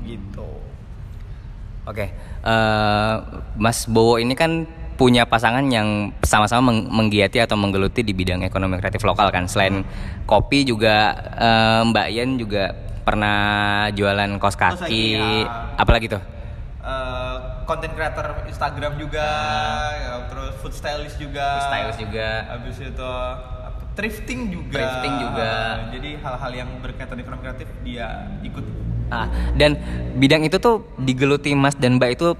gitu 0.04 0.46
Oke, 1.84 2.12
eh, 2.44 3.16
Mas 3.56 3.88
Bowo 3.88 4.20
ini 4.20 4.36
kan 4.36 4.68
punya 5.00 5.24
pasangan 5.24 5.64
yang 5.68 6.12
sama-sama 6.20 6.68
meng- 6.68 6.92
menggiati 6.92 7.40
atau 7.40 7.56
menggeluti 7.56 8.04
di 8.04 8.12
bidang 8.12 8.44
ekonomi 8.44 8.76
kreatif 8.76 9.08
lokal 9.08 9.32
kan. 9.32 9.48
Selain 9.48 9.88
kopi 10.24 10.68
juga 10.68 11.16
eh, 11.32 11.88
Mbak 11.88 12.08
Yen 12.12 12.36
juga 12.36 12.76
pernah 13.08 13.40
jualan 13.92 14.36
kaos 14.36 14.60
Kaos 14.60 14.84
kaki, 14.84 14.84
kaki, 14.84 15.04
ya. 15.16 15.48
apalagi 15.80 16.08
tuh? 16.12 16.20
konten 17.64 17.92
creator 17.92 18.48
Instagram 18.48 18.96
juga 18.96 19.28
ya, 19.92 20.24
terus 20.28 20.56
food 20.60 20.72
stylist 20.72 21.16
juga 21.16 21.60
Food 21.60 21.68
stylist 21.68 22.00
juga. 22.00 22.30
habis 22.48 22.76
itu 22.80 23.12
thrifting 23.98 24.54
juga 24.54 24.78
Thrifting 24.78 25.16
juga. 25.20 25.52
jadi 25.90 26.10
hal-hal 26.22 26.52
yang 26.54 26.70
berkaitan 26.80 27.18
ekonomi 27.18 27.42
kreatif 27.44 27.68
dia 27.82 28.08
ikut 28.46 28.64
Ah, 29.08 29.32
dan 29.56 29.80
bidang 30.20 30.44
itu 30.44 30.60
tuh 30.60 30.84
digeluti 31.00 31.56
Mas 31.56 31.74
dan 31.74 31.96
Mbak 31.96 32.10
itu 32.12 32.36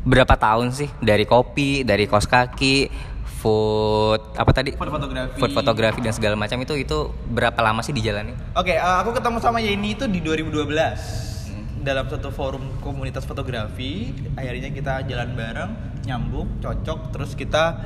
berapa 0.00 0.32
tahun 0.32 0.72
sih? 0.72 0.88
Dari 0.96 1.28
kopi, 1.28 1.84
dari 1.84 2.08
kaos 2.08 2.24
kaki, 2.24 2.88
food 3.36 4.20
apa 4.32 4.48
tadi? 4.50 4.72
Food 4.72 4.88
fotografi. 4.88 5.36
Food 5.36 5.52
fotografi 5.52 6.00
dan 6.00 6.16
segala 6.16 6.32
macam 6.34 6.56
itu 6.58 6.72
itu 6.72 6.98
berapa 7.28 7.60
lama 7.60 7.84
sih 7.84 7.92
dijalani? 7.92 8.32
Oke, 8.56 8.72
eh, 8.72 8.96
aku 8.96 9.12
ketemu 9.12 9.38
sama 9.38 9.60
Yeni 9.60 9.92
itu 9.92 10.08
di 10.08 10.24
2012 10.24 11.36
dalam 11.84 12.08
satu 12.08 12.32
forum 12.32 12.80
komunitas 12.80 13.28
fotografi. 13.28 14.08
Akhirnya 14.34 14.72
kita 14.72 15.04
jalan 15.04 15.36
bareng, 15.36 15.70
nyambung, 16.02 16.48
cocok, 16.58 17.12
terus 17.12 17.36
kita 17.36 17.76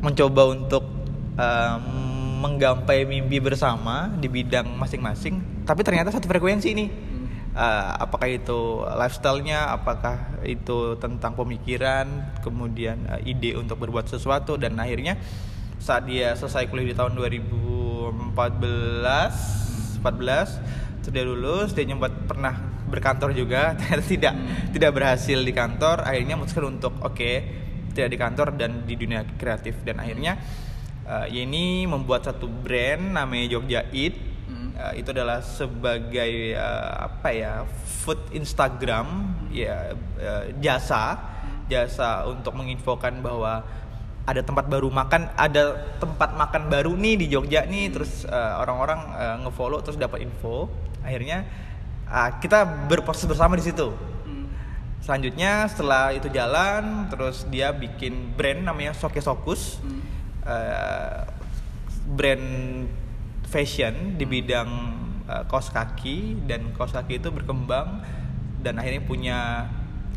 mencoba 0.00 0.54
untuk 0.54 0.86
em, 1.34 1.82
menggapai 2.40 3.04
mimpi 3.04 3.36
bersama 3.36 4.08
di 4.16 4.32
bidang 4.32 4.64
masing-masing. 4.80 5.68
Tapi 5.68 5.84
ternyata 5.84 6.08
satu 6.08 6.24
frekuensi 6.24 6.72
nih. 6.72 6.88
Eh, 7.50 7.92
apakah 8.00 8.30
itu 8.30 8.86
lifestyle-nya, 8.86 9.74
apakah 9.74 10.38
itu 10.46 10.94
tentang 10.96 11.34
pemikiran, 11.36 12.06
kemudian 12.40 13.04
eh, 13.20 13.36
ide 13.36 13.60
untuk 13.60 13.76
berbuat 13.84 14.08
sesuatu? 14.08 14.56
Dan 14.56 14.80
akhirnya 14.80 15.20
saat 15.76 16.08
dia 16.08 16.32
selesai 16.32 16.64
kuliah 16.72 16.92
di 16.92 16.96
tahun 16.96 17.12
2014 17.18 20.00
14 20.00 21.00
terus 21.00 21.16
dia 21.16 21.24
lulus 21.24 21.72
dia 21.72 21.88
nyempat 21.88 22.28
pernah 22.28 22.52
berkantor 22.92 23.32
juga 23.32 23.72
ternyata 23.80 24.04
tidak 24.04 24.34
tidak 24.72 24.90
berhasil 24.96 25.38
di 25.42 25.52
kantor. 25.52 26.08
Akhirnya 26.08 26.40
memutuskan 26.40 26.80
untuk 26.80 26.96
oke 27.04 27.60
tidak 27.90 28.08
di 28.14 28.16
kantor 28.16 28.54
dan 28.54 28.86
di 28.86 28.94
dunia 28.94 29.26
kreatif. 29.36 29.82
Dan 29.82 29.98
akhirnya 29.98 30.38
eh, 31.10 31.26
Yeni 31.42 31.90
membuat 31.90 32.30
satu 32.30 32.46
brand 32.46 33.18
namanya 33.18 33.58
Jogja 33.58 33.82
Eat. 33.90 34.30
Uh, 34.80 34.96
itu 34.96 35.12
adalah 35.12 35.44
sebagai 35.44 36.56
uh, 36.56 37.04
apa 37.04 37.36
ya 37.36 37.68
food 37.84 38.16
Instagram 38.32 39.36
ya 39.52 39.92
uh, 40.16 40.48
jasa. 40.56 41.20
Jasa 41.68 42.24
untuk 42.24 42.56
menginfokan 42.56 43.20
bahwa 43.20 43.60
ada 44.24 44.40
tempat 44.40 44.72
baru 44.72 44.88
makan 44.88 45.36
ada 45.36 45.76
tempat 46.00 46.32
makan 46.32 46.72
baru 46.72 46.96
nih 46.96 47.14
di 47.20 47.26
Jogja 47.28 47.68
nih. 47.68 47.92
Terus 47.92 48.24
uh, 48.24 48.56
orang-orang 48.64 49.00
uh, 49.12 49.36
ngefollow 49.44 49.84
terus 49.84 50.00
dapat 50.00 50.24
info. 50.24 50.72
Akhirnya 51.04 51.44
uh, 52.08 52.40
kita 52.40 52.88
berproses 52.88 53.28
bersama 53.28 53.60
di 53.60 53.68
situ. 53.68 53.92
Selanjutnya 55.04 55.64
setelah 55.68 56.12
itu 56.12 56.28
jalan 56.32 57.08
terus 57.08 57.48
dia 57.48 57.72
bikin 57.72 58.36
brand 58.36 58.64
namanya 58.64 58.92
Soke 58.96 59.20
Sokus 59.20 59.80
Uh, 60.40 61.28
brand 62.10 62.88
fashion 63.46 64.16
di 64.16 64.24
bidang 64.24 64.70
uh, 65.28 65.44
kaos 65.46 65.70
kaki 65.70 66.42
dan 66.48 66.74
kaos 66.74 66.90
kaki 66.90 67.22
itu 67.22 67.28
berkembang 67.30 68.02
dan 68.60 68.80
akhirnya 68.80 69.02
punya 69.04 69.38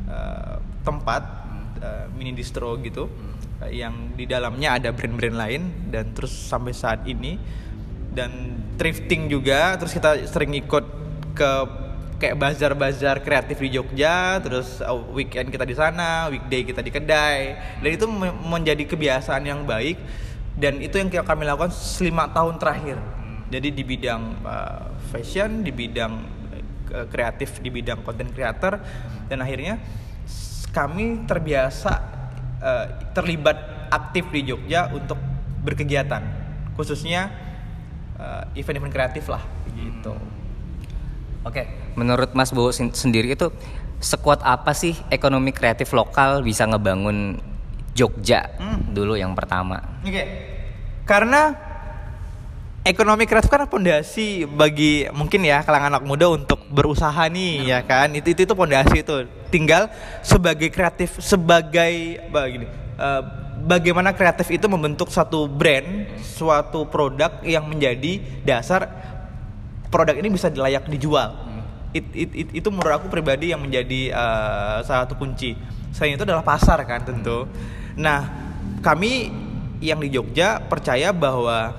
uh, 0.09 0.57
tempat 0.81 1.23
uh, 1.79 2.05
mini 2.15 2.33
distro 2.33 2.75
gitu 2.81 3.07
uh, 3.61 3.71
yang 3.71 4.15
di 4.17 4.25
dalamnya 4.25 4.79
ada 4.79 4.89
brand-brand 4.95 5.37
lain 5.37 5.61
dan 5.91 6.11
terus 6.15 6.31
sampai 6.31 6.73
saat 6.75 7.03
ini. 7.05 7.37
Dan 8.13 8.61
thrifting 8.77 9.25
juga 9.25 9.73
terus 9.73 9.89
kita 9.89 10.29
sering 10.29 10.53
ikut 10.53 10.85
ke 11.33 11.51
kayak 12.23 12.39
bazar-bazar 12.39 13.19
kreatif 13.19 13.59
di 13.59 13.75
Jogja, 13.75 14.39
terus 14.39 14.79
uh, 14.79 14.95
weekend 15.11 15.51
kita 15.51 15.67
di 15.67 15.75
sana, 15.75 16.31
weekday 16.31 16.63
kita 16.63 16.79
di 16.79 16.87
kedai, 16.87 17.59
dan 17.83 17.89
itu 17.91 18.07
me- 18.07 18.31
menjadi 18.47 18.87
kebiasaan 18.87 19.43
yang 19.43 19.67
baik 19.67 19.99
dan 20.55 20.79
itu 20.79 20.95
yang 20.95 21.11
kami 21.11 21.43
lakukan 21.43 21.75
selima 21.75 22.31
tahun 22.31 22.55
terakhir. 22.63 22.95
Jadi 23.51 23.75
di 23.75 23.83
bidang 23.83 24.39
uh, 24.47 24.95
fashion, 25.11 25.67
di 25.67 25.75
bidang 25.75 26.13
uh, 26.95 27.05
kreatif, 27.11 27.59
di 27.59 27.67
bidang 27.67 28.07
content 28.07 28.31
creator, 28.31 28.79
dan 29.27 29.43
akhirnya 29.43 29.83
kami 30.71 31.27
terbiasa 31.27 31.91
uh, 32.63 32.85
terlibat 33.11 33.91
aktif 33.91 34.31
di 34.31 34.47
Jogja 34.47 34.87
untuk 34.95 35.19
berkegiatan, 35.59 36.23
khususnya 36.79 37.27
uh, 38.15 38.47
event-event 38.55 38.95
kreatif 38.95 39.27
lah, 39.27 39.43
gitu. 39.75 40.15
Oke, 41.43 41.82
menurut 41.93 42.33
Mas 42.33 42.49
Bowo 42.49 42.69
sen- 42.69 42.91
sendiri 42.91 43.33
itu 43.33 43.49
sekuat 43.97 44.43
apa 44.43 44.73
sih 44.73 44.93
ekonomi 45.07 45.49
kreatif 45.49 45.91
lokal 45.91 46.43
bisa 46.43 46.65
ngebangun 46.65 47.39
Jogja 47.93 48.49
Hmm. 48.57 48.89
dulu 48.89 49.13
yang 49.13 49.31
pertama? 49.31 49.79
Oke. 50.01 50.23
Karena 51.05 51.53
ekonomi 52.83 53.23
kreatif 53.23 53.47
kan 53.47 53.63
pondasi 53.63 54.43
bagi 54.43 55.07
mungkin 55.09 55.45
ya 55.45 55.61
kalangan 55.61 55.97
anak 55.97 56.03
muda 56.03 56.27
untuk 56.27 56.67
berusaha 56.67 57.29
nih 57.29 57.69
ya 57.69 57.79
kan. 57.81 58.11
Itu 58.11 58.33
itu 58.33 58.43
itu 58.43 58.53
pondasi 58.53 59.05
itu. 59.05 59.29
Tinggal 59.47 59.87
sebagai 60.19 60.67
kreatif 60.67 61.21
sebagai 61.21 61.93
begini 62.27 62.65
eh, 62.97 63.21
bagaimana 63.63 64.11
kreatif 64.11 64.49
itu 64.49 64.65
membentuk 64.65 65.07
satu 65.07 65.45
brand, 65.45 66.09
suatu 66.19 66.89
produk 66.89 67.39
yang 67.45 67.63
menjadi 67.63 68.19
dasar 68.41 68.89
produk 69.87 70.17
ini 70.17 70.33
bisa 70.33 70.49
layak 70.49 70.89
dijual. 70.89 71.42
It- 71.93 72.13
it- 72.13 72.35
it- 72.35 72.53
itu 72.57 72.67
menurut 72.73 72.97
aku 72.97 73.07
pribadi 73.07 73.53
yang 73.53 73.61
menjadi 73.61 74.09
eh, 74.09 74.77
salah 74.81 75.05
satu 75.05 75.15
kunci. 75.15 75.53
Selain 75.93 76.17
itu 76.17 76.25
adalah 76.25 76.41
pasar 76.41 76.81
kan 76.89 77.05
tentu. 77.05 77.45
Nah, 77.95 78.25
kami 78.81 79.29
yang 79.77 80.01
di 80.01 80.09
Jogja 80.09 80.57
percaya 80.57 81.13
bahwa 81.13 81.69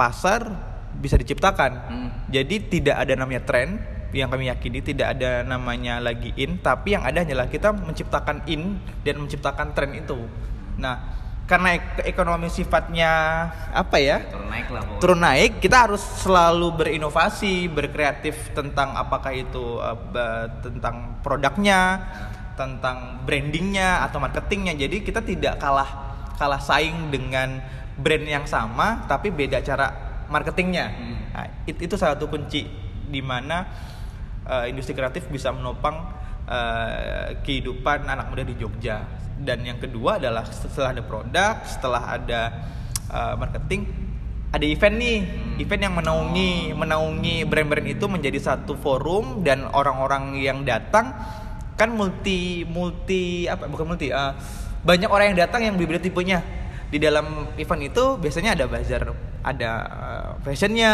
pasar 0.00 0.48
bisa 0.96 1.20
diciptakan. 1.20 1.72
Jadi 2.32 2.56
tidak 2.72 2.96
ada 3.04 3.12
namanya 3.16 3.42
tren 3.44 3.68
yang 4.10 4.26
kami 4.26 4.50
yakini 4.50 4.82
tidak 4.82 5.18
ada 5.18 5.46
namanya 5.46 6.02
lagi 6.02 6.34
in, 6.34 6.58
tapi 6.58 6.98
yang 6.98 7.06
ada 7.06 7.22
hanyalah 7.22 7.46
kita 7.46 7.70
menciptakan 7.70 8.42
in 8.50 8.80
dan 9.06 9.22
menciptakan 9.22 9.70
tren 9.76 9.94
itu. 9.94 10.18
Nah, 10.80 11.19
karena 11.50 11.74
ek- 11.74 12.06
ekonomi 12.06 12.46
sifatnya 12.46 13.10
apa 13.74 13.98
ya? 13.98 14.22
Turun 14.30 14.46
naik 14.46 14.68
lah 14.70 14.82
turun 15.02 15.18
naik 15.18 15.58
kita 15.58 15.90
harus 15.90 15.98
selalu 16.22 16.78
berinovasi 16.78 17.66
berkreatif 17.66 18.54
tentang 18.54 18.94
apakah 18.94 19.34
itu 19.34 19.82
uh, 19.82 19.98
tentang 20.62 21.18
produknya 21.26 22.06
tentang 22.54 23.26
brandingnya 23.26 24.06
atau 24.06 24.22
marketingnya. 24.22 24.78
Jadi 24.78 25.02
kita 25.02 25.26
tidak 25.26 25.58
kalah 25.58 25.90
kalah 26.38 26.62
saing 26.62 27.10
dengan 27.10 27.58
brand 27.98 28.24
yang 28.24 28.46
sama 28.46 29.02
tapi 29.10 29.34
beda 29.34 29.58
cara 29.60 29.90
marketingnya. 30.30 30.86
Nah, 31.34 31.46
it- 31.66 31.82
itu 31.82 31.98
salah 31.98 32.14
satu 32.14 32.30
kunci 32.30 32.70
di 33.10 33.18
mana 33.18 33.66
uh, 34.46 34.70
industri 34.70 34.94
kreatif 34.94 35.26
bisa 35.26 35.50
menopang 35.50 36.14
uh, 36.46 37.34
kehidupan 37.42 38.06
anak 38.06 38.30
muda 38.30 38.46
di 38.46 38.54
Jogja 38.54 39.02
dan 39.40 39.64
yang 39.64 39.80
kedua 39.80 40.20
adalah 40.20 40.44
setelah 40.48 40.92
ada 40.92 41.02
produk 41.02 41.54
setelah 41.64 42.02
ada 42.16 42.40
uh, 43.08 43.34
marketing 43.40 43.88
ada 44.50 44.66
event 44.66 44.96
nih. 44.98 45.18
Event 45.62 45.82
yang 45.86 45.94
menaungi 45.94 46.74
menaungi 46.74 47.46
brand-brand 47.46 47.86
itu 47.86 48.04
menjadi 48.10 48.38
satu 48.42 48.74
forum 48.74 49.46
dan 49.46 49.62
orang-orang 49.70 50.42
yang 50.42 50.66
datang 50.66 51.14
kan 51.78 51.88
multi 51.96 52.66
multi 52.68 53.48
apa 53.48 53.70
bukan 53.70 53.94
multi 53.96 54.12
uh, 54.12 54.36
banyak 54.84 55.08
orang 55.08 55.32
yang 55.32 55.38
datang 55.46 55.60
yang 55.64 55.74
berbeda 55.78 56.02
tipenya. 56.02 56.42
Di 56.90 56.98
dalam 56.98 57.54
event 57.54 57.82
itu 57.86 58.18
biasanya 58.18 58.58
ada 58.58 58.66
bazar 58.66 59.14
ada 59.46 59.70
uh, 59.86 60.30
fashionnya 60.42 60.92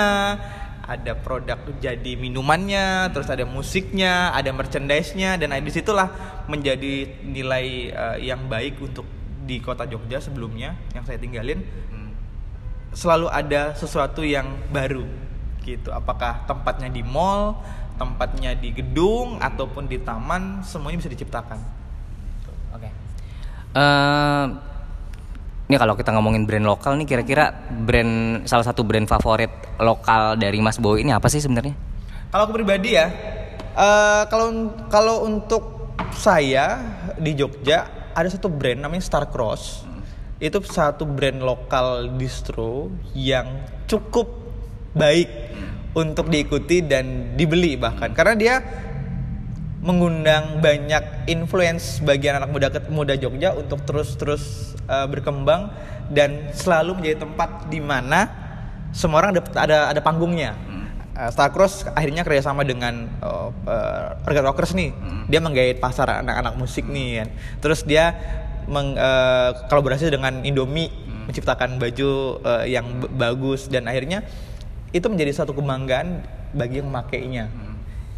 ada 0.87 1.19
produk 1.19 1.59
jadi 1.83 2.15
minumannya 2.15 3.11
terus 3.11 3.27
ada 3.27 3.43
musiknya 3.43 4.31
ada 4.31 4.55
merchandise-nya 4.55 5.35
dan 5.35 5.51
di 5.59 5.73
situlah 5.75 6.15
menjadi 6.47 7.11
nilai 7.27 7.67
uh, 7.91 8.17
yang 8.23 8.47
baik 8.47 8.79
untuk 8.79 9.03
di 9.47 9.63
kota 9.63 9.87
Jogja 9.87 10.19
sebelumnya 10.19 10.75
yang 10.91 11.07
saya 11.07 11.23
tinggalin. 11.23 11.63
Selalu 12.91 13.29
ada 13.29 13.77
sesuatu 13.77 14.25
yang 14.25 14.59
baru 14.73 15.07
gitu. 15.63 15.93
Apakah 15.93 16.49
tempatnya 16.49 16.89
di 16.91 17.05
mall 17.05 17.61
tempatnya 17.97 18.53
di 18.53 18.77
gedung 18.77 19.41
ataupun 19.41 19.89
di 19.89 19.97
taman 20.01 20.61
semuanya 20.61 21.01
bisa 21.01 21.13
diciptakan. 21.13 21.59
Oke. 22.77 22.89
Eh, 23.73 24.45
ini 25.67 25.77
kalau 25.77 25.99
kita 25.99 26.15
ngomongin 26.15 26.47
brand 26.47 26.63
lokal 26.63 26.95
nih 26.95 27.07
kira-kira 27.11 27.51
brand 27.71 28.45
salah 28.47 28.63
satu 28.63 28.87
brand 28.87 29.11
favorit 29.11 29.51
lokal 29.83 30.39
dari 30.39 30.63
Mas 30.63 30.79
Bowo 30.79 30.95
ini 30.95 31.11
apa 31.11 31.27
sih 31.27 31.43
sebenarnya? 31.43 31.75
kalau 32.31 32.43
aku 32.47 32.55
pribadi 32.55 32.95
ya 32.95 33.07
kalau 34.31 34.73
kalau 34.87 35.27
untuk 35.27 35.95
saya 36.15 36.81
di 37.19 37.35
Jogja 37.35 38.11
ada 38.15 38.29
satu 38.31 38.49
brand 38.49 38.81
namanya 38.81 39.05
Star 39.05 39.29
Cross 39.29 39.85
itu 40.37 40.61
satu 40.65 41.09
brand 41.09 41.41
lokal 41.41 42.13
distro 42.21 42.93
yang 43.17 43.65
cukup 43.89 44.29
baik 44.93 45.29
untuk 45.97 46.29
diikuti 46.29 46.85
dan 46.85 47.33
dibeli 47.37 47.81
bahkan 47.81 48.13
karena 48.13 48.35
dia 48.37 48.55
mengundang 49.87 50.59
banyak 50.59 51.31
influence 51.31 52.03
bagian 52.03 52.43
anak 52.43 52.51
muda 52.51 52.69
muda 52.91 53.15
Jogja 53.15 53.55
untuk 53.55 53.87
terus-terus 53.87 54.75
uh, 54.91 55.07
berkembang 55.07 55.71
dan 56.11 56.51
selalu 56.51 56.99
menjadi 56.99 57.23
tempat 57.23 57.71
di 57.71 57.79
mana 57.79 58.27
semua 58.91 59.23
orang 59.23 59.39
ada 59.39 59.43
ada, 59.55 59.79
ada 59.95 60.01
panggungnya. 60.03 60.59
Uh, 61.15 61.31
Starcross 61.31 61.87
akhirnya 61.95 62.27
kerjasama 62.27 62.67
dengan 62.67 63.07
uh, 63.23 63.55
uh, 63.65 64.27
Organ 64.27 64.45
Rockers 64.51 64.75
nih, 64.75 64.91
dia 65.31 65.39
menggait 65.39 65.79
pasar 65.79 66.21
anak-anak 66.21 66.59
musik 66.59 66.85
nih 66.91 67.23
kan. 67.23 67.29
Terus 67.63 67.87
dia 67.87 68.13
meng, 68.67 68.99
uh, 68.99 69.55
kolaborasi 69.71 70.11
dengan 70.11 70.43
Indomie 70.43 70.91
menciptakan 71.31 71.79
baju 71.79 72.43
uh, 72.43 72.67
yang 72.67 73.07
bagus 73.15 73.71
dan 73.71 73.87
akhirnya 73.87 74.27
itu 74.91 75.07
menjadi 75.07 75.43
satu 75.43 75.55
kebanggaan 75.55 76.27
bagi 76.55 76.83
yang 76.83 76.89
memakainya 76.91 77.66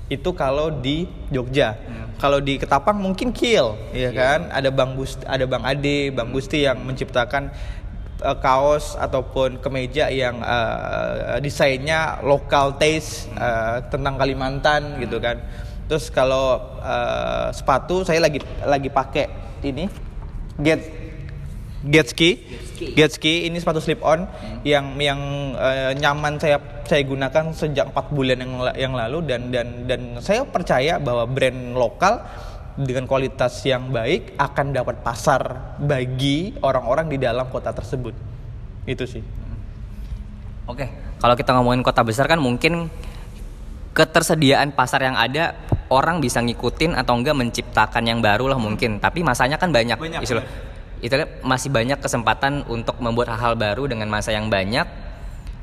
itu 0.09 0.33
kalau 0.33 0.73
di 0.73 1.05
Jogja. 1.29 1.77
Kalau 2.18 2.42
di 2.42 2.59
Ketapang 2.59 2.99
mungkin 2.99 3.31
Kiel, 3.31 3.79
ya 3.94 4.11
kan? 4.11 4.51
Ada 4.51 4.75
Bang 4.75 4.99
Bust, 4.99 5.23
ada 5.23 5.47
Bang 5.47 5.62
Ade, 5.62 6.11
Bang 6.11 6.35
Gusti 6.35 6.66
yang 6.66 6.83
menciptakan 6.83 7.55
uh, 8.27 8.37
kaos 8.42 8.99
ataupun 8.99 9.62
kemeja 9.62 10.11
yang 10.11 10.42
uh, 10.42 11.38
desainnya 11.38 12.18
lokal 12.27 12.75
taste 12.75 13.31
uh, 13.38 13.87
tentang 13.87 14.18
Kalimantan 14.18 14.99
gitu 14.99 15.23
kan. 15.23 15.38
Terus 15.87 16.11
kalau 16.11 16.59
uh, 16.83 17.55
sepatu 17.55 18.03
saya 18.03 18.18
lagi 18.18 18.42
lagi 18.66 18.90
pakai 18.90 19.31
ini 19.62 19.87
Get 20.59 20.97
Getski. 21.79 22.31
Getski 22.99 23.47
ini 23.47 23.62
sepatu 23.62 23.79
slip 23.79 24.03
on 24.03 24.27
yang 24.67 24.99
yang 24.99 25.21
eh, 25.55 25.95
nyaman 25.95 26.35
saya 26.43 26.59
saya 26.83 27.07
gunakan 27.07 27.55
sejak 27.55 27.95
empat 27.95 28.11
bulan 28.11 28.43
yang 28.43 28.53
yang 28.75 28.93
lalu 28.99 29.23
dan 29.23 29.55
dan 29.55 29.87
dan 29.87 30.01
saya 30.19 30.43
percaya 30.43 30.99
bahwa 30.99 31.23
brand 31.31 31.79
lokal 31.79 32.27
dengan 32.79 33.07
kualitas 33.07 33.62
yang 33.62 33.91
baik 33.95 34.35
akan 34.38 34.75
dapat 34.75 35.03
pasar 35.07 35.75
bagi 35.79 36.55
orang-orang 36.62 37.11
di 37.11 37.19
dalam 37.19 37.47
kota 37.47 37.71
tersebut. 37.71 38.14
Itu 38.87 39.07
sih. 39.07 39.23
Oke, 40.67 40.87
kalau 41.23 41.35
kita 41.38 41.55
ngomongin 41.59 41.87
kota 41.87 42.03
besar 42.03 42.27
kan 42.27 42.43
mungkin 42.43 42.91
ketersediaan 43.95 44.75
pasar 44.75 45.03
yang 45.03 45.19
ada 45.19 45.55
orang 45.91 46.23
bisa 46.23 46.38
ngikutin 46.43 46.95
atau 46.95 47.19
enggak 47.19 47.35
menciptakan 47.38 48.03
yang 48.03 48.19
baru 48.19 48.51
lah 48.55 48.59
mungkin. 48.59 48.99
Tapi 48.99 49.23
masanya 49.23 49.59
kan 49.59 49.71
banyak. 49.71 49.99
Banyak, 49.99 50.23
istilah- 50.23 50.43
banyak. 50.43 50.78
Itu 50.98 51.14
masih 51.40 51.68
banyak 51.68 51.98
kesempatan 51.98 52.66
untuk 52.66 52.98
membuat 52.98 53.34
hal-hal 53.34 53.54
baru 53.54 53.87
dengan 53.87 54.06
masa 54.06 54.30
yang 54.30 54.48
banyak 54.48 54.87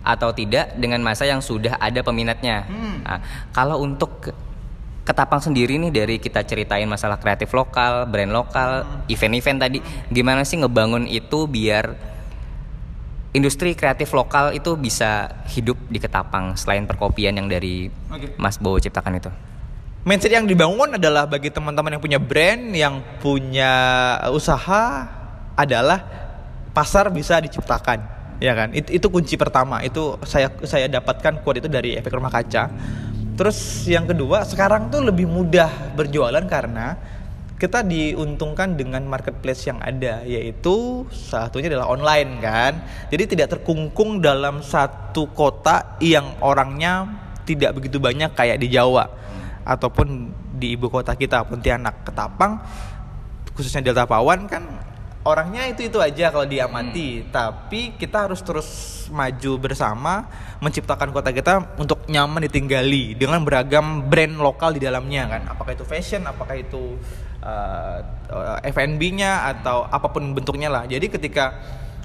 atau 0.01 0.29
tidak 0.29 0.77
dengan 0.77 1.01
masa 1.01 1.25
yang 1.25 1.41
sudah 1.41 1.75
ada 1.75 1.99
peminatnya. 1.99 2.63
Hmm. 2.65 3.01
Nah, 3.01 3.19
kalau 3.51 3.81
untuk 3.81 4.11
ke- 4.21 4.35
Ketapang 5.05 5.37
sendiri 5.37 5.77
nih 5.77 5.93
dari 5.93 6.17
kita 6.17 6.41
ceritain 6.41 6.89
masalah 6.89 7.21
kreatif 7.21 7.53
lokal, 7.53 8.09
brand 8.09 8.33
lokal, 8.33 8.81
Hmm. 8.81 9.05
event-event 9.05 9.59
tadi, 9.61 9.77
gimana 10.09 10.41
sih 10.41 10.57
ngebangun 10.57 11.05
itu 11.05 11.45
biar 11.45 11.93
industri 13.29 13.75
kreatif 13.75 14.09
lokal 14.09 14.55
itu 14.55 14.73
bisa 14.73 15.29
hidup 15.51 15.77
di 15.85 16.01
Ketapang 16.01 16.55
selain 16.55 16.87
perkopian 16.87 17.35
yang 17.35 17.45
dari 17.45 17.91
Oke. 18.09 18.33
Mas 18.39 18.57
Bowo 18.57 18.79
ciptakan 18.79 19.19
itu. 19.19 19.29
mindset 20.01 20.29
yang 20.31 20.45
dibangun 20.45 20.97
adalah 20.97 21.25
bagi 21.25 21.49
teman-teman 21.49 21.97
yang 21.97 22.01
punya 22.01 22.17
brand, 22.17 22.73
yang 22.73 23.01
punya 23.17 23.73
usaha 24.29 25.05
adalah 25.55 26.03
pasar 26.75 27.07
bisa 27.09 27.39
diciptakan, 27.39 27.99
ya 28.43 28.51
kan? 28.51 28.75
Itu 28.75 28.91
itu 28.91 29.07
kunci 29.07 29.35
pertama. 29.39 29.79
Itu 29.81 30.19
saya 30.27 30.51
saya 30.67 30.91
dapatkan 30.91 31.41
quote 31.41 31.63
itu 31.63 31.69
dari 31.71 31.95
efek 31.95 32.11
rumah 32.11 32.31
kaca. 32.31 32.69
Terus 33.35 33.83
yang 33.87 34.07
kedua, 34.07 34.47
sekarang 34.47 34.87
tuh 34.87 35.03
lebih 35.03 35.27
mudah 35.27 35.95
berjualan 35.95 36.43
karena 36.47 36.95
kita 37.55 37.87
diuntungkan 37.87 38.75
dengan 38.75 39.07
marketplace 39.07 39.71
yang 39.71 39.79
ada 39.79 40.27
yaitu 40.27 41.07
satunya 41.11 41.71
adalah 41.71 41.87
online 41.87 42.43
kan. 42.43 42.73
Jadi 43.07 43.35
tidak 43.35 43.59
terkungkung 43.59 44.19
dalam 44.19 44.59
satu 44.59 45.31
kota 45.31 45.95
yang 46.03 46.35
orangnya 46.43 47.07
tidak 47.47 47.79
begitu 47.79 48.01
banyak 48.01 48.35
kayak 48.35 48.59
di 48.59 48.67
Jawa 48.67 49.07
ataupun 49.63 50.31
di 50.55 50.75
ibu 50.75 50.91
kota 50.91 51.15
kita 51.15 51.47
Pontianak, 51.47 52.03
Ketapang 52.03 52.59
khususnya 53.55 53.91
Delta 53.91 54.03
Pawan 54.03 54.51
kan 54.51 54.63
orangnya 55.25 55.65
itu 55.65 55.89
itu 55.89 55.97
aja 55.97 56.29
kalau 56.29 56.45
diamati. 56.45 57.25
Hmm. 57.25 57.33
tapi 57.33 57.97
kita 57.97 58.29
harus 58.29 58.39
terus 58.45 58.69
maju 59.09 59.51
bersama 59.57 60.29
menciptakan 60.61 61.09
kota 61.09 61.33
kita 61.33 61.77
untuk 61.81 62.05
nyaman 62.05 62.45
ditinggali 62.45 63.17
dengan 63.17 63.41
beragam 63.41 64.05
brand 64.05 64.37
lokal 64.37 64.77
di 64.77 64.81
dalamnya 64.85 65.27
kan. 65.27 65.41
Apakah 65.49 65.73
itu 65.73 65.85
fashion 65.85 66.29
apakah 66.29 66.55
itu 66.57 66.97
uh, 67.41 67.99
uh, 68.29 68.57
F&B-nya 68.61 69.49
atau 69.57 69.89
apa 69.89 70.13
pun 70.13 70.33
bentuknya 70.33 70.69
lah. 70.69 70.85
Jadi 70.85 71.09
ketika 71.09 71.57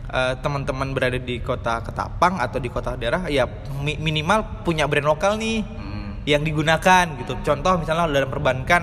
uh, 0.09 0.35
teman-teman 0.40 0.96
berada 0.96 1.20
di 1.20 1.40
kota 1.44 1.85
Ketapang 1.85 2.40
atau 2.40 2.56
di 2.56 2.68
kota 2.72 2.96
daerah 2.96 3.28
ya 3.28 3.44
mi 3.80 4.00
minimal 4.00 4.64
punya 4.64 4.88
brand 4.88 5.09
lokal 5.09 5.37
nih 5.37 5.61
hmm. 5.61 6.24
yang 6.24 6.40
digunakan 6.40 7.04
gitu. 7.20 7.37
Contoh 7.44 7.80
misalnya 7.80 8.09
dalam 8.09 8.33
perbankan 8.33 8.83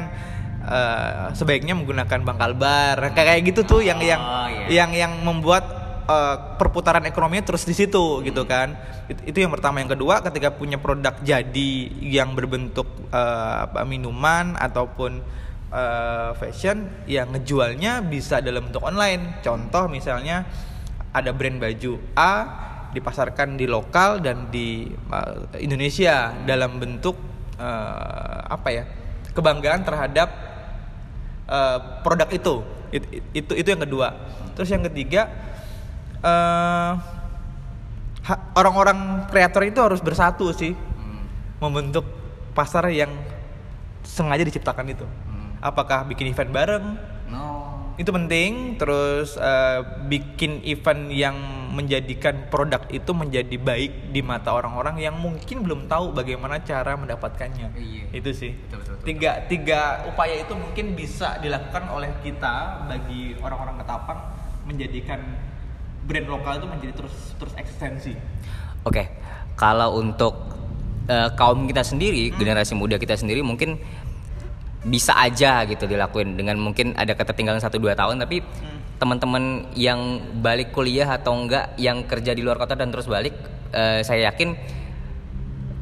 uh, 0.68 1.32
sebaiknya 1.32 1.74
menggunakan 1.74 2.20
bangkal 2.22 2.54
bar. 2.60 3.00
Kayak 3.16 3.42
gitu 3.48 3.62
tuh 3.64 3.82
yang 3.82 3.98
yang 4.04 4.20
oh, 4.20 4.48
iya. 4.52 4.84
yang 4.84 4.92
yang 4.94 5.14
membuat 5.24 5.64
uh, 6.06 6.60
perputaran 6.60 7.04
ekonominya 7.08 7.48
terus 7.48 7.64
di 7.64 7.74
situ 7.74 8.22
gitu 8.22 8.44
kan. 8.44 8.76
It, 9.08 9.24
itu 9.34 9.40
yang 9.42 9.52
pertama. 9.56 9.80
Yang 9.80 9.98
kedua 9.98 10.20
ketika 10.22 10.52
punya 10.52 10.78
produk 10.78 11.16
jadi 11.24 11.72
yang 12.04 12.36
berbentuk 12.36 12.88
uh, 13.16 13.72
minuman 13.88 14.60
ataupun 14.60 15.24
uh, 15.72 16.32
fashion 16.36 17.08
yang 17.08 17.32
ngejualnya 17.32 18.04
bisa 18.04 18.44
dalam 18.44 18.68
bentuk 18.70 18.84
online. 18.84 19.40
Contoh 19.44 19.88
misalnya 19.88 20.48
ada 21.12 21.32
brand 21.34 21.58
baju 21.58 21.98
A 22.14 22.34
dipasarkan 22.92 23.60
di 23.60 23.68
lokal 23.68 24.24
dan 24.24 24.48
di 24.48 24.88
uh, 25.12 25.52
Indonesia 25.60 26.32
dalam 26.48 26.80
bentuk 26.80 27.20
uh, 27.60 28.48
apa 28.48 28.70
ya 28.72 28.84
kebanggaan 29.36 29.84
terhadap 29.84 30.47
uh, 31.48 32.04
produk 32.04 32.30
itu. 32.32 32.56
It, 32.88 33.04
it, 33.12 33.24
itu 33.36 33.52
itu 33.52 33.68
yang 33.68 33.84
kedua 33.84 34.16
terus 34.56 34.74
yang 34.74 34.82
ketiga 34.90 35.30
uh, 36.26 36.98
orang-orang 38.58 39.30
kreator 39.30 39.68
itu 39.70 39.78
harus 39.78 40.02
bersatu 40.02 40.50
sih 40.50 40.74
hmm. 40.74 41.22
membentuk 41.62 42.08
pasar 42.58 42.90
yang 42.90 43.14
sengaja 44.02 44.42
diciptakan 44.42 44.98
itu 44.98 45.06
hmm. 45.06 45.62
apakah 45.62 46.10
bikin 46.10 46.34
event 46.34 46.50
bareng 46.50 46.98
no 47.28 47.78
itu 47.98 48.14
penting 48.14 48.78
terus 48.78 49.42
uh, 49.42 49.82
bikin 50.06 50.62
event 50.70 51.10
yang 51.10 51.34
menjadikan 51.74 52.46
produk 52.54 52.86
itu 52.94 53.10
menjadi 53.10 53.58
baik 53.58 54.14
di 54.14 54.22
mata 54.22 54.54
orang-orang 54.54 55.02
yang 55.02 55.18
mungkin 55.18 55.66
belum 55.66 55.90
tahu 55.90 56.14
bagaimana 56.14 56.62
cara 56.62 56.94
mendapatkannya 56.94 57.74
iya. 57.74 58.06
itu 58.14 58.30
sih 58.34 58.54
betul, 58.54 58.86
betul, 58.86 58.94
betul, 59.02 59.06
tiga 59.10 59.32
tiga 59.50 59.82
upaya 60.06 60.38
itu 60.38 60.54
mungkin 60.54 60.94
bisa 60.94 61.42
dilakukan 61.42 61.90
oleh 61.90 62.14
kita 62.22 62.86
bagi 62.86 63.34
orang-orang 63.42 63.82
ketapang 63.82 64.20
menjadikan 64.70 65.20
brand 66.06 66.28
lokal 66.30 66.54
itu 66.62 66.68
menjadi 66.70 66.94
terus 67.02 67.34
terus 67.42 67.54
eksistensi 67.58 68.14
oke 68.86 68.94
okay. 68.94 69.06
kalau 69.58 69.98
untuk 69.98 70.38
uh, 71.10 71.30
kaum 71.34 71.66
kita 71.66 71.82
sendiri 71.82 72.30
hmm. 72.30 72.38
generasi 72.38 72.78
muda 72.78 73.02
kita 73.02 73.18
sendiri 73.18 73.42
mungkin 73.42 73.82
bisa 74.86 75.18
aja 75.18 75.66
gitu 75.66 75.90
dilakuin 75.90 76.38
dengan 76.38 76.62
mungkin 76.62 76.94
ada 76.94 77.18
ketertinggalan 77.18 77.58
satu 77.58 77.82
dua 77.82 77.98
tahun 77.98 78.22
tapi 78.22 78.46
hmm. 78.46 79.02
teman-teman 79.02 79.74
yang 79.74 80.22
balik 80.38 80.70
kuliah 80.70 81.18
atau 81.18 81.34
enggak 81.34 81.74
yang 81.82 82.06
kerja 82.06 82.38
di 82.38 82.46
luar 82.46 82.62
kota 82.62 82.78
dan 82.78 82.94
terus 82.94 83.10
balik 83.10 83.34
uh, 83.74 84.06
saya 84.06 84.30
yakin 84.30 84.54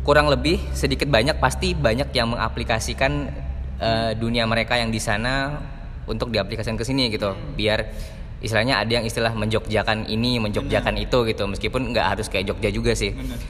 kurang 0.06 0.30
lebih 0.32 0.62
sedikit 0.72 1.10
banyak 1.10 1.42
pasti 1.42 1.74
banyak 1.74 2.14
yang 2.16 2.32
mengaplikasikan 2.32 3.30
uh, 3.82 4.12
dunia 4.16 4.48
mereka 4.48 4.80
yang 4.80 4.94
di 4.94 5.02
sana 5.02 5.60
untuk 6.06 6.30
diaplikasikan 6.30 6.78
ke 6.78 6.86
sini 6.86 7.12
gitu 7.12 7.34
hmm. 7.34 7.58
biar 7.58 7.80
istilahnya 8.40 8.78
ada 8.78 8.92
yang 9.02 9.06
istilah 9.08 9.34
menjogjakan 9.34 10.06
ini 10.06 10.38
menjogjakan 10.38 10.96
Bener. 10.96 11.10
itu 11.10 11.18
gitu 11.34 11.44
meskipun 11.50 11.92
nggak 11.92 12.06
harus 12.16 12.28
kayak 12.30 12.54
Jogja 12.54 12.70
juga 12.70 12.94
sih 12.94 13.12
Bener. 13.18 13.42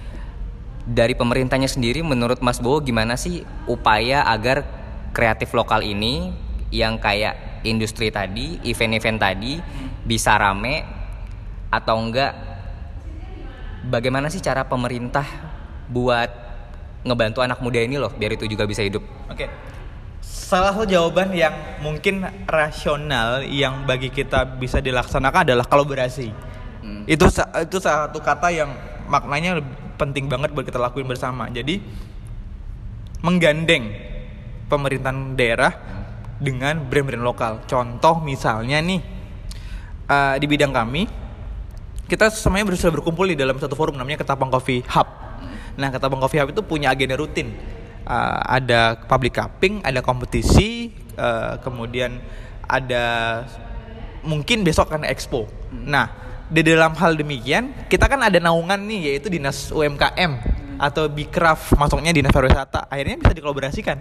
dari 0.88 1.14
pemerintahnya 1.14 1.68
sendiri 1.68 2.00
menurut 2.00 2.40
Mas 2.40 2.64
Bowo 2.64 2.80
gimana 2.80 3.20
sih 3.20 3.44
upaya 3.68 4.24
agar 4.24 4.85
kreatif 5.16 5.56
lokal 5.56 5.80
ini 5.80 6.36
yang 6.76 7.00
kayak 7.00 7.64
industri 7.64 8.12
tadi, 8.12 8.60
event-event 8.68 9.18
tadi 9.18 9.56
bisa 10.04 10.36
rame 10.36 10.84
atau 11.72 11.96
enggak 11.98 12.36
bagaimana 13.88 14.28
sih 14.28 14.44
cara 14.44 14.68
pemerintah 14.68 15.26
buat 15.88 16.30
ngebantu 17.06 17.40
anak 17.46 17.62
muda 17.62 17.80
ini 17.80 17.96
loh 17.96 18.12
biar 18.12 18.36
itu 18.36 18.46
juga 18.50 18.68
bisa 18.68 18.84
hidup? 18.84 19.02
Oke. 19.32 19.48
Salah 20.26 20.74
satu 20.74 20.86
jawaban 20.90 21.34
yang 21.34 21.54
mungkin 21.82 22.26
rasional 22.46 23.46
yang 23.46 23.86
bagi 23.86 24.10
kita 24.10 24.46
bisa 24.58 24.82
dilaksanakan 24.82 25.46
adalah 25.46 25.66
kolaborasi. 25.66 26.30
Hmm. 26.82 27.06
Itu 27.06 27.30
itu 27.34 27.78
salah 27.82 28.10
satu 28.10 28.20
kata 28.22 28.50
yang 28.54 28.70
maknanya 29.10 29.62
penting 29.98 30.26
banget 30.30 30.54
buat 30.54 30.66
kita 30.66 30.82
lakuin 30.82 31.06
bersama. 31.06 31.50
Jadi 31.50 31.82
menggandeng 33.22 34.15
pemerintahan 34.66 35.38
daerah 35.38 35.72
dengan 36.42 36.84
brand-brand 36.86 37.24
lokal. 37.24 37.54
Contoh 37.70 38.20
misalnya 38.22 38.82
nih 38.82 39.02
uh, 40.10 40.36
di 40.36 40.46
bidang 40.46 40.74
kami 40.74 41.08
kita 42.06 42.30
semuanya 42.30 42.70
sudah 42.78 43.02
berkumpul 43.02 43.26
di 43.26 43.34
dalam 43.34 43.58
satu 43.58 43.74
forum 43.74 43.98
namanya 43.98 44.22
Ketapang 44.22 44.54
Coffee 44.54 44.86
Hub. 44.94 45.10
Nah, 45.74 45.90
Ketapang 45.90 46.22
Coffee 46.22 46.38
Hub 46.38 46.54
itu 46.54 46.62
punya 46.62 46.94
agenda 46.94 47.18
rutin. 47.18 47.50
Uh, 48.06 48.38
ada 48.46 49.02
public 49.10 49.34
cupping, 49.34 49.82
ada 49.82 50.06
kompetisi, 50.06 50.94
uh, 51.18 51.58
kemudian 51.66 52.22
ada 52.70 53.42
mungkin 54.22 54.62
besok 54.62 54.94
akan 54.94 55.10
expo. 55.10 55.50
Nah, 55.74 56.14
di 56.46 56.62
dalam 56.62 56.94
hal 56.94 57.18
demikian 57.18 57.90
kita 57.90 58.06
kan 58.06 58.22
ada 58.22 58.38
naungan 58.38 58.78
nih 58.86 59.14
yaitu 59.14 59.34
dinas 59.34 59.74
UMKM 59.74 60.38
atau 60.78 61.10
Bikraf 61.10 61.74
masuknya 61.74 62.14
dinas 62.14 62.30
pariwisata 62.30 62.86
akhirnya 62.86 63.18
bisa 63.18 63.34
dikolaborasikan 63.34 63.98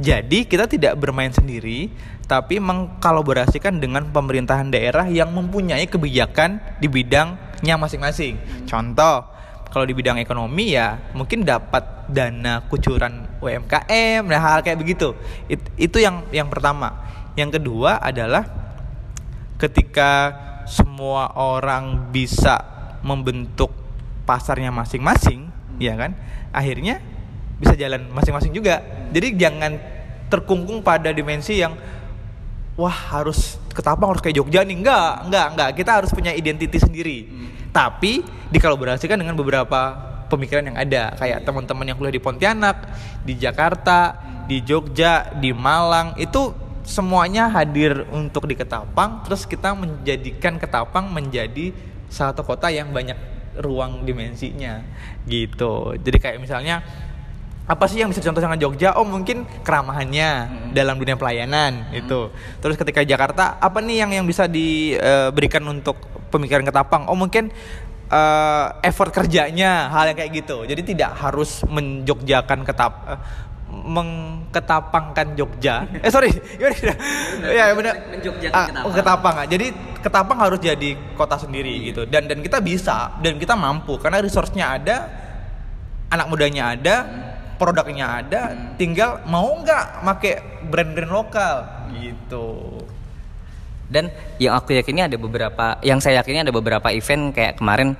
jadi 0.00 0.48
kita 0.48 0.64
tidak 0.72 0.96
bermain 0.96 1.28
sendiri, 1.28 1.92
tapi 2.24 2.56
mengkolaborasikan 2.56 3.76
dengan 3.76 4.08
pemerintahan 4.08 4.72
daerah 4.72 5.04
yang 5.04 5.28
mempunyai 5.36 5.84
kebijakan 5.84 6.64
di 6.80 6.88
bidangnya 6.88 7.76
masing-masing. 7.76 8.40
Contoh, 8.64 9.28
kalau 9.68 9.84
di 9.84 9.92
bidang 9.92 10.16
ekonomi 10.20 10.76
ya 10.76 11.12
mungkin 11.12 11.44
dapat 11.44 12.08
dana 12.08 12.64
kucuran 12.72 13.40
UMKM, 13.40 14.24
nah 14.24 14.40
hal 14.40 14.64
kayak 14.64 14.80
begitu. 14.80 15.12
It, 15.48 15.60
itu 15.76 16.00
yang 16.00 16.24
yang 16.32 16.48
pertama. 16.48 17.04
Yang 17.36 17.60
kedua 17.60 18.00
adalah 18.00 18.44
ketika 19.60 20.32
semua 20.68 21.32
orang 21.36 22.12
bisa 22.12 22.64
membentuk 23.04 23.72
pasarnya 24.24 24.72
masing-masing, 24.72 25.52
ya 25.76 25.96
kan? 26.00 26.16
Akhirnya 26.52 27.00
bisa 27.62 27.78
jalan 27.78 28.10
masing-masing 28.10 28.50
juga. 28.50 28.82
Jadi 29.14 29.38
jangan 29.38 29.78
terkungkung 30.26 30.82
pada 30.82 31.14
dimensi 31.14 31.62
yang 31.62 31.78
wah 32.74 33.14
harus 33.14 33.62
ketapang 33.70 34.10
harus 34.10 34.18
kayak 34.18 34.42
Jogja 34.42 34.66
nih. 34.66 34.82
Enggak, 34.82 35.30
enggak, 35.30 35.46
enggak. 35.54 35.70
Kita 35.78 35.90
harus 36.02 36.10
punya 36.10 36.34
identitas 36.34 36.82
sendiri. 36.82 37.30
Hmm. 37.30 37.48
Tapi 37.70 38.26
dikolaborasikan 38.50 39.14
dengan 39.14 39.38
beberapa 39.38 39.94
pemikiran 40.26 40.74
yang 40.74 40.78
ada. 40.80 41.14
Kayak 41.14 41.46
teman-teman 41.46 41.86
yang 41.86 41.96
kuliah 41.96 42.16
di 42.18 42.22
Pontianak, 42.22 42.76
di 43.22 43.38
Jakarta, 43.38 44.18
di 44.50 44.58
Jogja, 44.66 45.30
di 45.38 45.54
Malang 45.54 46.18
itu 46.18 46.50
semuanya 46.82 47.46
hadir 47.52 48.08
untuk 48.10 48.50
di 48.50 48.58
Ketapang. 48.58 49.22
Terus 49.28 49.46
kita 49.46 49.76
menjadikan 49.76 50.58
Ketapang 50.58 51.12
menjadi 51.12 51.70
satu 52.10 52.44
kota 52.44 52.68
yang 52.68 52.90
banyak 52.92 53.16
ruang 53.60 54.08
dimensinya 54.08 54.80
gitu. 55.28 55.96
Jadi 56.00 56.16
kayak 56.16 56.38
misalnya 56.40 56.80
apa 57.72 57.88
sih 57.88 58.04
yang 58.04 58.12
bisa 58.12 58.20
dicontoh 58.20 58.44
dengan 58.44 58.60
Jogja? 58.60 58.92
Oh 59.00 59.08
mungkin 59.08 59.48
keramahannya 59.64 60.30
hmm. 60.30 60.70
dalam 60.76 61.00
dunia 61.00 61.16
pelayanan 61.16 61.88
hmm. 61.88 62.00
itu. 62.04 62.28
Terus 62.60 62.76
ketika 62.76 63.00
Jakarta 63.00 63.56
apa 63.56 63.80
nih 63.80 64.04
yang 64.04 64.10
yang 64.12 64.26
bisa 64.28 64.44
diberikan 64.44 65.64
uh, 65.64 65.72
untuk 65.72 65.96
pemikiran 66.28 66.68
ketapang? 66.68 67.08
Oh 67.08 67.16
mungkin 67.16 67.48
uh, 68.12 68.66
effort 68.84 69.08
kerjanya 69.08 69.88
hal 69.88 70.12
yang 70.12 70.18
kayak 70.20 70.44
gitu. 70.44 70.68
Jadi 70.68 70.92
tidak 70.92 71.16
harus 71.16 71.64
menjogjakan 71.64 72.68
ketap 72.68 72.92
uh, 73.08 73.20
mengketapangkan 73.72 75.32
Jogja. 75.32 75.88
Eh 76.04 76.12
sorry, 76.12 76.28
gimana? 76.60 76.92
ya 77.48 77.72
benar. 77.72 77.94
Menjogjakan 78.12 78.52
Ah, 78.52 78.66
Ketapang. 78.68 78.92
Ketapang. 78.92 79.34
ah. 79.40 79.46
Jadi 79.48 79.66
Ketapang 80.02 80.38
harus 80.42 80.58
jadi 80.60 80.90
kota 81.16 81.40
sendiri 81.40 81.88
gitu. 81.88 82.04
Dan 82.04 82.28
dan 82.28 82.44
kita 82.44 82.60
bisa 82.60 83.16
dan 83.24 83.40
kita 83.40 83.56
mampu 83.56 83.96
karena 83.96 84.20
resource-nya 84.20 84.76
ada, 84.76 84.96
anak 86.12 86.26
mudanya 86.28 86.76
ada, 86.76 86.96
produknya 87.62 88.18
ada, 88.18 88.74
tinggal 88.74 89.22
mau 89.30 89.62
nggak 89.62 90.02
make 90.02 90.42
brand-brand 90.66 91.12
lokal? 91.14 91.56
Gitu. 91.94 92.46
Dan 93.86 94.10
yang 94.42 94.58
aku 94.58 94.74
yakini 94.74 95.06
ada 95.06 95.14
beberapa, 95.14 95.78
yang 95.86 96.02
saya 96.02 96.18
yakini 96.18 96.42
ada 96.42 96.50
beberapa 96.50 96.90
event 96.90 97.30
kayak 97.30 97.62
kemarin 97.62 97.94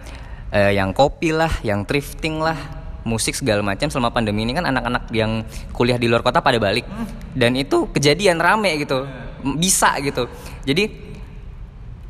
eh, 0.51 0.75
yang 0.75 0.91
kopi 0.91 1.31
lah, 1.31 1.53
yang 1.63 1.87
thrifting 1.87 2.43
lah, 2.43 2.59
musik 3.07 3.39
segala 3.39 3.63
macam. 3.63 3.87
Selama 3.87 4.11
pandemi 4.11 4.43
ini 4.43 4.57
kan 4.57 4.67
anak-anak 4.67 5.13
yang 5.15 5.47
kuliah 5.71 6.01
di 6.01 6.11
luar 6.11 6.27
kota 6.27 6.43
pada 6.43 6.59
balik. 6.59 6.89
Dan 7.31 7.55
itu 7.55 7.87
kejadian 7.93 8.43
rame 8.43 8.75
gitu, 8.83 9.07
M- 9.47 9.61
bisa 9.61 9.95
gitu. 10.03 10.27
Jadi 10.67 11.15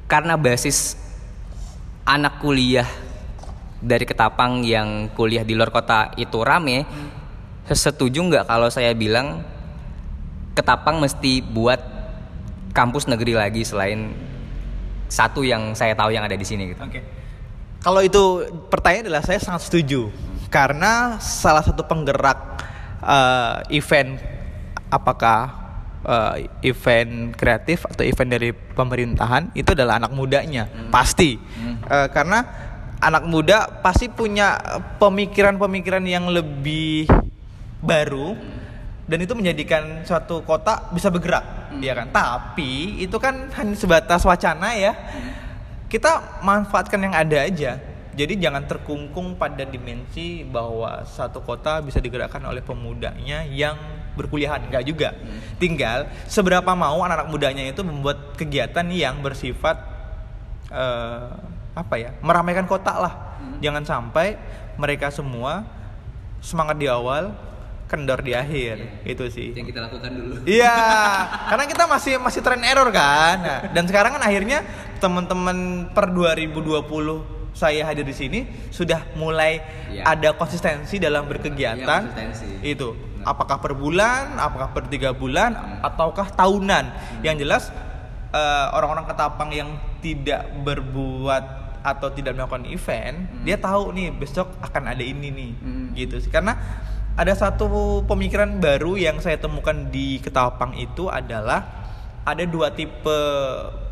karena 0.09 0.39
basis 0.39 0.95
anak 2.07 2.39
kuliah 2.39 2.87
dari 3.83 4.07
Ketapang 4.07 4.63
yang 4.63 5.11
kuliah 5.11 5.43
di 5.43 5.59
luar 5.59 5.75
kota 5.75 6.15
itu 6.15 6.39
rame, 6.39 6.87
setuju 7.71 8.19
nggak 8.27 8.45
kalau 8.51 8.67
saya 8.69 8.91
bilang 8.97 9.47
Ketapang 10.53 11.01
mesti 11.01 11.41
buat 11.41 11.81
kampus 12.77 13.09
negeri 13.09 13.33
lagi 13.33 13.65
selain 13.65 14.13
satu 15.09 15.41
yang 15.45 15.73
saya 15.73 15.97
tahu 15.97 16.13
yang 16.13 16.29
ada 16.29 16.37
di 16.37 16.45
sini 16.45 16.77
gitu. 16.77 16.81
Oke. 16.85 17.01
Kalau 17.81 18.05
itu 18.05 18.45
pertanyaan 18.69 19.09
adalah 19.09 19.25
saya 19.25 19.41
sangat 19.41 19.65
setuju. 19.69 20.13
Karena 20.53 21.17
salah 21.25 21.65
satu 21.65 21.89
penggerak 21.89 22.61
eh, 23.01 23.81
event 23.81 24.21
apakah 24.93 25.41
eh, 26.05 26.69
event 26.69 27.33
kreatif 27.33 27.89
atau 27.89 28.05
event 28.05 28.29
dari 28.29 28.53
pemerintahan 28.53 29.57
itu 29.57 29.73
adalah 29.73 29.97
anak 29.97 30.13
mudanya. 30.13 30.69
Pasti. 30.93 31.41
Eh, 31.89 32.09
karena 32.13 32.45
anak 33.01 33.25
muda 33.25 33.81
pasti 33.81 34.13
punya 34.13 34.61
pemikiran-pemikiran 35.01 36.05
yang 36.05 36.29
lebih 36.29 37.09
baru 37.83 38.39
dan 39.05 39.19
itu 39.19 39.35
menjadikan 39.35 40.07
suatu 40.07 40.47
kota 40.47 40.89
bisa 40.95 41.11
bergerak 41.11 41.75
ya 41.83 41.93
kan? 41.97 42.07
Tapi 42.15 43.03
itu 43.03 43.17
kan 43.19 43.51
hanya 43.59 43.75
sebatas 43.75 44.23
wacana 44.23 44.73
ya. 44.79 44.93
Kita 45.91 46.41
manfaatkan 46.41 47.01
yang 47.03 47.13
ada 47.13 47.39
aja. 47.45 47.77
Jadi 48.13 48.37
jangan 48.37 48.69
terkungkung 48.69 49.41
pada 49.41 49.65
dimensi 49.65 50.45
bahwa 50.45 51.01
satu 51.09 51.41
kota 51.41 51.81
bisa 51.81 51.97
digerakkan 51.97 52.45
oleh 52.45 52.61
pemudanya 52.61 53.45
yang 53.49 53.77
berkuliahan. 54.17 54.69
Enggak 54.69 54.85
juga. 54.85 55.17
Tinggal 55.57 56.09
seberapa 56.29 56.77
mau 56.77 57.01
anak-anak 57.01 57.29
mudanya 57.29 57.65
itu 57.65 57.81
membuat 57.81 58.37
kegiatan 58.37 58.85
yang 58.93 59.25
bersifat 59.25 59.81
eh, 60.69 61.29
apa 61.73 61.95
ya 61.97 62.13
meramaikan 62.21 62.69
kota 62.69 62.93
lah. 63.01 63.15
Jangan 63.65 63.85
sampai 63.85 64.37
mereka 64.77 65.09
semua 65.09 65.65
semangat 66.45 66.77
di 66.77 66.89
awal 66.89 67.33
kendor 67.93 68.19
di 68.19 68.33
akhir 68.33 69.05
itu 69.05 69.25
sih 69.29 69.53
Yang 69.53 69.67
kita 69.69 69.81
lakukan 69.85 70.11
dulu. 70.11 70.35
Iya, 70.43 70.77
karena 71.53 71.65
kita 71.69 71.85
masih 71.85 72.17
masih 72.17 72.41
tren 72.41 72.65
error 72.65 72.89
kan. 72.89 73.37
Nah, 73.39 73.61
dan 73.69 73.85
sekarang 73.85 74.17
kan 74.17 74.23
akhirnya 74.23 74.65
teman-teman 74.97 75.57
per 75.91 76.09
2020 76.09 76.81
saya 77.53 77.85
hadir 77.85 78.03
di 78.03 78.17
sini 78.17 78.41
sudah 78.69 79.13
mulai 79.15 79.61
Iya. 79.93 80.09
ada 80.09 80.33
konsistensi 80.33 80.97
dalam 80.97 81.29
berkegiatan. 81.29 82.01
Iya, 82.03 82.09
konsistensi. 82.09 82.49
Itu 82.65 82.97
apakah 83.23 83.61
per 83.61 83.77
bulan, 83.77 84.35
apakah 84.35 84.73
per 84.73 84.89
tiga 84.89 85.13
bulan, 85.13 85.53
ataukah 85.81 86.33
tahunan. 86.33 86.85
Yang 87.21 87.37
jelas 87.39 87.65
eh, 88.33 88.67
orang-orang 88.73 89.05
ketapang 89.05 89.53
yang 89.53 89.69
tidak 90.01 90.49
berbuat 90.65 91.45
atau 91.85 92.09
tidak 92.09 92.33
melakukan 92.33 92.65
event, 92.65 93.45
dia 93.45 93.61
tahu 93.61 93.93
nih 93.93 94.09
besok 94.09 94.57
akan 94.59 94.89
ada 94.89 95.03
ini 95.03 95.29
nih, 95.29 95.53
Hmm. 95.53 95.87
gitu 95.93 96.17
sih. 96.17 96.33
Karena 96.33 96.57
ada 97.13 97.33
satu 97.37 98.01
pemikiran 98.09 98.57
baru 98.57 98.97
yang 98.97 99.21
saya 99.21 99.37
temukan 99.37 99.77
di 99.93 100.17
Ketapang 100.25 100.73
itu 100.81 101.13
adalah 101.13 101.85
ada 102.25 102.45
dua 102.49 102.73
tipe 102.73 103.19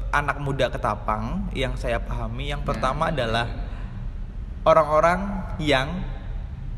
anak 0.08 0.40
muda 0.40 0.72
Ketapang 0.72 1.52
yang 1.52 1.76
saya 1.76 2.00
pahami. 2.00 2.48
Yang 2.48 2.64
pertama 2.64 3.12
adalah 3.12 3.44
orang-orang 4.64 5.52
yang 5.60 6.00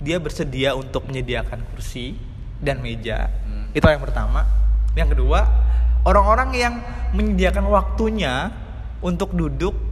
dia 0.03 0.19
bersedia 0.19 0.75
untuk 0.75 1.07
menyediakan 1.07 1.63
kursi 1.73 2.19
dan 2.59 2.83
meja. 2.83 3.31
Hmm. 3.47 3.71
Itu 3.71 3.87
yang 3.87 4.03
pertama. 4.03 4.43
Yang 4.99 5.15
kedua, 5.15 5.47
orang-orang 6.03 6.51
yang 6.59 6.75
menyediakan 7.15 7.71
waktunya 7.71 8.51
untuk 8.99 9.31
duduk 9.31 9.92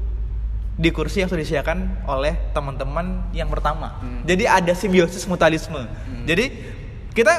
di 0.77 0.89
kursi 0.95 1.21
yang 1.21 1.29
sudah 1.29 1.43
disediakan 1.43 2.07
oleh 2.09 2.37
teman-teman 2.57 3.29
yang 3.37 3.51
pertama. 3.51 4.01
Hmm. 4.01 4.23
Jadi 4.25 4.45
ada 4.47 4.73
simbiosis 4.73 5.27
mutualisme. 5.29 5.85
Jadi 6.25 6.47
kita 7.13 7.35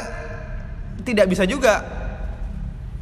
tidak 1.01 1.25
bisa 1.31 1.47
juga 1.47 1.81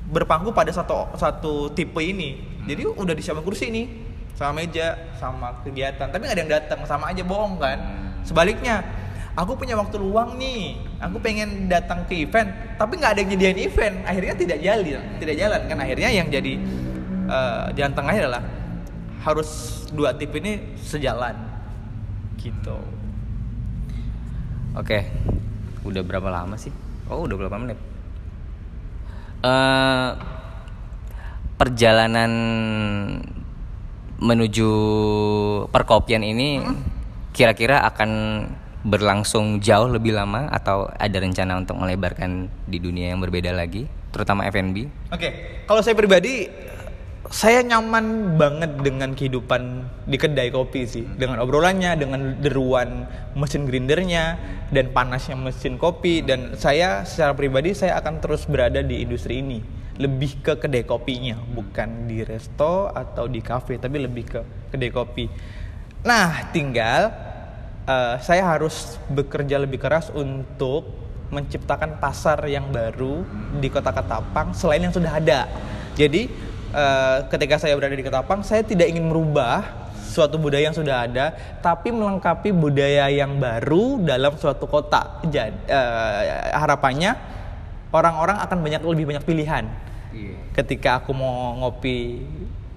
berpangku 0.09 0.55
pada 0.55 0.73
satu 0.73 1.13
satu 1.17 1.53
tipe 1.73 2.01
ini. 2.01 2.61
Jadi 2.65 2.85
udah 2.85 3.13
disiapkan 3.13 3.45
kursi 3.45 3.69
nih 3.73 3.85
sama 4.39 4.63
meja, 4.63 4.95
sama 5.19 5.59
kegiatan, 5.67 6.07
tapi 6.07 6.23
nggak 6.23 6.35
ada 6.35 6.43
yang 6.47 6.53
datang, 6.55 6.79
sama 6.87 7.11
aja 7.11 7.23
bohong 7.27 7.59
kan. 7.59 7.77
Sebaliknya, 8.23 8.87
aku 9.35 9.59
punya 9.59 9.75
waktu 9.75 9.99
luang 9.99 10.39
nih, 10.39 10.79
aku 11.03 11.19
pengen 11.19 11.67
datang 11.67 12.07
ke 12.07 12.23
event, 12.23 12.47
tapi 12.79 12.95
nggak 12.95 13.11
ada 13.15 13.19
yang 13.19 13.29
nyediain 13.35 13.59
event, 13.59 13.95
akhirnya 14.07 14.33
tidak 14.39 14.59
jalan, 14.63 15.03
tidak 15.19 15.35
jalan 15.35 15.61
kan. 15.67 15.77
Akhirnya 15.83 16.09
yang 16.15 16.27
jadi 16.31 16.53
eh, 17.27 17.65
jalan 17.75 17.91
tengahnya 17.91 18.21
adalah 18.31 18.43
harus 19.19 19.83
dua 19.91 20.15
tipe 20.15 20.39
ini 20.39 20.79
sejalan, 20.79 21.35
gitu. 22.39 22.79
Oke. 24.77 25.09
Udah 25.83 26.03
berapa 26.03 26.27
lama 26.27 26.55
sih? 26.59 26.71
Oh, 27.09 27.25
udah 27.25 27.35
berapa 27.39 27.55
menit? 27.57 27.79
Eh 29.43 30.09
perjalanan 31.59 32.31
menuju 34.19 34.71
perkopian 35.71 36.23
ini 36.23 36.63
kira-kira 37.35 37.83
akan 37.87 38.11
berlangsung 38.79 39.59
jauh 39.59 39.91
lebih 39.91 40.15
lama 40.15 40.47
atau 40.47 40.87
ada 40.87 41.19
rencana 41.19 41.59
untuk 41.59 41.75
melebarkan 41.75 42.47
di 42.63 42.79
dunia 42.79 43.11
yang 43.11 43.19
berbeda 43.19 43.51
lagi, 43.51 43.87
terutama 44.15 44.47
F&B? 44.47 44.87
Oke, 45.11 45.63
kalau 45.67 45.83
saya 45.83 45.99
pribadi 45.99 46.47
saya 47.29 47.61
nyaman 47.61 48.37
banget 48.41 48.81
dengan 48.81 49.13
kehidupan 49.13 49.85
di 50.09 50.17
kedai 50.17 50.49
kopi 50.49 50.89
sih, 50.89 51.05
dengan 51.05 51.37
obrolannya, 51.45 51.93
dengan 51.93 52.41
deruan 52.41 53.05
mesin 53.37 53.69
grindernya 53.69 54.41
dan 54.73 54.89
panasnya 54.89 55.37
mesin 55.37 55.77
kopi 55.77 56.25
dan 56.25 56.57
saya 56.57 57.05
secara 57.05 57.37
pribadi 57.37 57.77
saya 57.77 58.01
akan 58.01 58.17
terus 58.17 58.49
berada 58.49 58.81
di 58.81 59.05
industri 59.05 59.45
ini, 59.45 59.61
lebih 60.01 60.41
ke 60.41 60.57
kedai 60.57 60.81
kopinya, 60.89 61.37
bukan 61.53 62.09
di 62.09 62.25
resto 62.25 62.89
atau 62.89 63.29
di 63.29 63.45
kafe, 63.45 63.77
tapi 63.77 64.01
lebih 64.01 64.25
ke 64.25 64.41
kedai 64.73 64.89
kopi. 64.89 65.29
Nah, 66.01 66.49
tinggal 66.49 67.13
eh, 67.85 68.17
saya 68.25 68.57
harus 68.57 68.97
bekerja 69.05 69.61
lebih 69.61 69.77
keras 69.77 70.09
untuk 70.17 70.97
menciptakan 71.29 72.01
pasar 72.01 72.41
yang 72.49 72.73
baru 72.73 73.21
di 73.61 73.69
kota 73.69 73.93
Ketapang 73.93 74.57
selain 74.57 74.89
yang 74.89 74.93
sudah 74.97 75.13
ada. 75.21 75.45
Jadi 75.93 76.48
eh, 76.73 77.17
ketika 77.29 77.55
saya 77.61 77.73
berada 77.77 77.95
di 77.95 78.05
Ketapang, 78.05 78.41
saya 78.45 78.65
tidak 78.65 78.89
ingin 78.89 79.07
merubah 79.07 79.89
suatu 80.09 80.41
budaya 80.41 80.67
yang 80.67 80.77
sudah 80.77 81.05
ada, 81.05 81.25
tapi 81.61 81.93
melengkapi 81.93 82.49
budaya 82.49 83.07
yang 83.13 83.37
baru 83.37 84.01
dalam 84.01 84.33
suatu 84.35 84.65
kota. 84.65 85.21
Jadi 85.25 85.53
eh, 85.69 86.49
harapannya 86.53 87.13
orang-orang 87.93 88.37
akan 88.41 88.57
banyak 88.59 88.81
lebih 88.85 89.05
banyak 89.13 89.23
pilihan. 89.25 89.65
Ketika 90.57 91.05
aku 91.05 91.13
mau 91.13 91.53
ngopi 91.61 92.25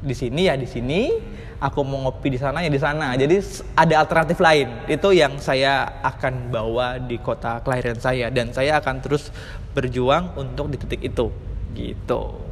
di 0.03 0.15
sini 0.15 0.53
ya 0.53 0.55
di 0.55 0.69
sini, 0.69 1.09
aku 1.57 1.81
mau 1.87 2.11
ngopi 2.11 2.35
di 2.35 2.39
sana 2.39 2.61
ya 2.61 2.69
di 2.69 2.77
sana. 2.77 3.17
Jadi 3.17 3.41
ada 3.73 3.95
alternatif 4.05 4.37
lain. 4.43 4.69
Itu 4.85 5.17
yang 5.17 5.41
saya 5.41 6.03
akan 6.05 6.53
bawa 6.53 7.01
di 7.01 7.17
kota 7.17 7.65
kelahiran 7.65 7.97
saya 7.97 8.29
dan 8.29 8.53
saya 8.53 8.83
akan 8.83 9.01
terus 9.01 9.33
berjuang 9.73 10.37
untuk 10.37 10.69
di 10.69 10.77
titik 10.77 11.01
itu. 11.01 11.33
Gitu. 11.73 12.52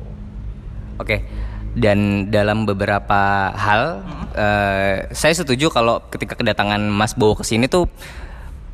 Oke. 1.01 1.25
Dan 1.71 2.29
dalam 2.35 2.67
beberapa 2.67 3.55
hal, 3.55 4.03
eh, 4.35 5.07
saya 5.15 5.35
setuju 5.39 5.71
kalau 5.71 6.03
ketika 6.11 6.35
kedatangan 6.35 6.83
Mas 6.91 7.15
Bowo 7.15 7.39
ke 7.39 7.47
sini 7.47 7.71
tuh 7.71 7.87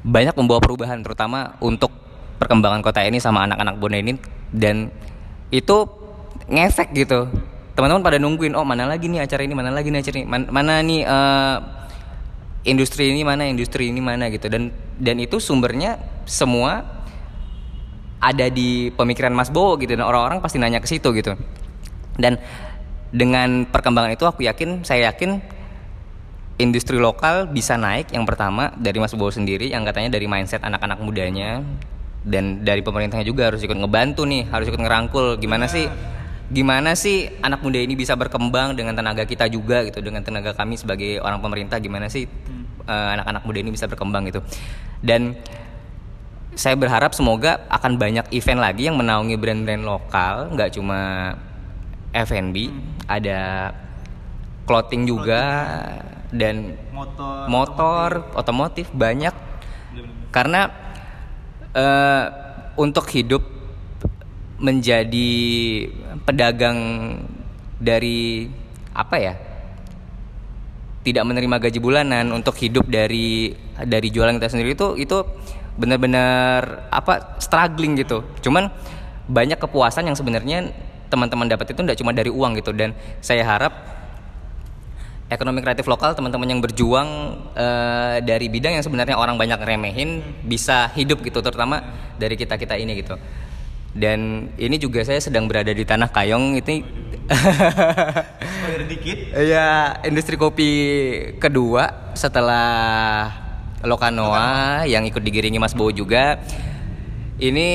banyak 0.01 0.33
membawa 0.33 0.65
perubahan, 0.65 1.05
terutama 1.05 1.61
untuk 1.61 1.93
perkembangan 2.41 2.81
kota 2.81 3.05
ini 3.05 3.21
sama 3.21 3.45
anak-anak 3.45 3.77
Bono 3.77 4.01
ini. 4.01 4.17
Dan 4.49 4.89
itu 5.53 5.77
ngefek 6.49 6.97
gitu. 6.97 7.29
Teman-teman 7.77 8.01
pada 8.01 8.17
nungguin, 8.17 8.57
oh 8.57 8.65
mana 8.65 8.89
lagi 8.89 9.13
nih 9.13 9.21
acara 9.21 9.45
ini, 9.45 9.53
mana 9.53 9.69
lagi 9.69 9.93
nih 9.93 10.01
acara 10.01 10.17
ini, 10.17 10.27
Man- 10.27 10.49
mana 10.49 10.81
nih 10.81 11.01
eh, 11.05 11.57
industri 12.65 13.13
ini 13.13 13.23
mana, 13.29 13.45
industri 13.45 13.93
ini 13.93 14.01
mana? 14.01 14.33
Gitu. 14.33 14.49
Dan 14.49 14.73
dan 14.97 15.21
itu 15.21 15.37
sumbernya 15.37 16.01
semua 16.25 16.81
ada 18.25 18.49
di 18.49 18.89
pemikiran 18.97 19.37
Mas 19.37 19.53
Bowo 19.53 19.77
gitu. 19.77 19.93
Dan 19.93 20.09
orang-orang 20.09 20.41
pasti 20.41 20.57
nanya 20.57 20.81
ke 20.81 20.89
situ 20.89 21.13
gitu 21.13 21.37
dan 22.17 22.41
dengan 23.15 23.65
perkembangan 23.69 24.13
itu 24.13 24.25
aku 24.27 24.45
yakin 24.45 24.83
saya 24.83 25.13
yakin 25.13 25.41
industri 26.57 26.97
lokal 26.97 27.49
bisa 27.49 27.77
naik 27.77 28.13
yang 28.13 28.25
pertama 28.25 28.73
dari 28.77 28.97
Mas 28.97 29.13
Bowo 29.13 29.29
sendiri 29.29 29.69
yang 29.69 29.85
katanya 29.85 30.17
dari 30.17 30.25
mindset 30.25 30.65
anak-anak 30.65 30.99
mudanya 31.05 31.61
dan 32.27 32.67
dari 32.67 32.83
pemerintahnya 32.83 33.23
juga 33.23 33.53
harus 33.53 33.63
ikut 33.63 33.79
ngebantu 33.79 34.27
nih 34.27 34.51
harus 34.51 34.67
ikut 34.67 34.83
ngerangkul. 34.83 35.39
Gimana 35.39 35.71
sih 35.71 35.87
gimana 36.47 36.95
sih 36.99 37.31
anak 37.43 37.63
muda 37.63 37.79
ini 37.79 37.95
bisa 37.95 38.19
berkembang 38.19 38.75
dengan 38.75 38.95
tenaga 38.99 39.27
kita 39.27 39.47
juga 39.47 39.87
gitu 39.87 40.03
dengan 40.03 40.27
tenaga 40.27 40.51
kami 40.57 40.75
sebagai 40.75 41.23
orang 41.23 41.39
pemerintah? 41.39 41.79
Gimana 41.79 42.11
sih 42.11 42.27
eh, 42.89 43.09
anak-anak 43.15 43.43
muda 43.47 43.59
ini 43.63 43.71
bisa 43.71 43.87
berkembang 43.87 44.27
gitu? 44.27 44.43
Dan 45.05 45.39
saya 46.57 46.75
berharap 46.75 47.13
semoga 47.13 47.69
akan 47.69 48.01
banyak 48.01 48.33
event 48.33 48.59
lagi 48.65 48.89
yang 48.89 48.97
menaungi 48.97 49.37
brand-brand 49.37 49.85
lokal 49.85 50.51
nggak 50.57 50.73
cuma 50.73 51.31
F&B 52.17 52.73
ada 53.05 53.71
clothing 54.65 55.05
juga 55.05 55.43
dan 56.33 56.75
motor. 56.91 57.45
motor 57.47 58.09
otomotif 58.33 58.89
banyak. 58.91 59.33
Karena 60.33 60.69
eh, 61.77 62.25
untuk 62.77 63.09
hidup 63.13 63.45
menjadi 64.57 65.33
pedagang 66.25 66.79
dari 67.77 68.49
apa 68.97 69.17
ya 69.21 69.35
tidak 71.05 71.23
menerima 71.29 71.57
gaji 71.61 71.79
bulanan 71.79 72.33
untuk 72.33 72.57
hidup 72.57 72.89
dari 72.89 73.53
dari 73.79 74.09
jualan 74.09 74.41
kita 74.41 74.49
sendiri 74.51 74.73
itu 74.75 74.97
itu 74.97 75.19
benar-benar 75.77 76.89
apa 76.89 77.39
struggling 77.39 77.95
gitu. 78.01 78.25
Cuman 78.41 78.73
banyak 79.29 79.61
kepuasan 79.61 80.09
yang 80.09 80.17
sebenarnya 80.17 80.73
teman-teman 81.09 81.47
dapat 81.47 81.73
itu 81.73 81.81
tidak 81.83 81.99
cuma 81.99 82.13
dari 82.15 82.31
uang 82.31 82.59
gitu. 82.59 82.71
Dan 82.75 82.93
saya 83.23 83.43
harap 83.47 83.73
ekonomi 85.27 85.59
kreatif 85.59 85.91
lokal 85.91 86.15
teman-teman 86.15 86.47
yang 86.47 86.61
berjuang 86.63 87.09
eh, 87.59 88.23
dari 88.23 88.47
bidang 88.47 88.79
yang 88.79 88.85
sebenarnya 88.87 89.19
orang 89.19 89.35
banyak 89.35 89.59
remehin 89.59 90.23
bisa 90.47 90.87
hidup 90.95 91.19
gitu 91.27 91.43
terutama 91.43 91.83
dari 92.15 92.39
kita 92.39 92.55
kita 92.55 92.79
ini 92.79 93.03
gitu. 93.03 93.19
Dan 93.97 94.53
ini 94.61 94.77
juga 94.77 95.01
saya 95.09 95.17
sedang 95.25 95.49
berada 95.49 95.73
di 95.73 95.81
tanah 95.81 96.13
Kayong 96.13 96.61
itu 96.61 96.85
Spoiler 97.27 98.85
dikit. 98.87 99.19
Ya 99.51 99.99
industri 100.07 100.37
kopi 100.39 100.71
kedua 101.41 102.13
setelah 102.15 103.33
Lokanoa. 103.85 104.85
yang 104.85 105.05
ikut 105.09 105.23
digiringi 105.23 105.59
Mas 105.59 105.73
Bowo 105.73 105.91
juga. 105.91 106.39
Ini 107.37 107.69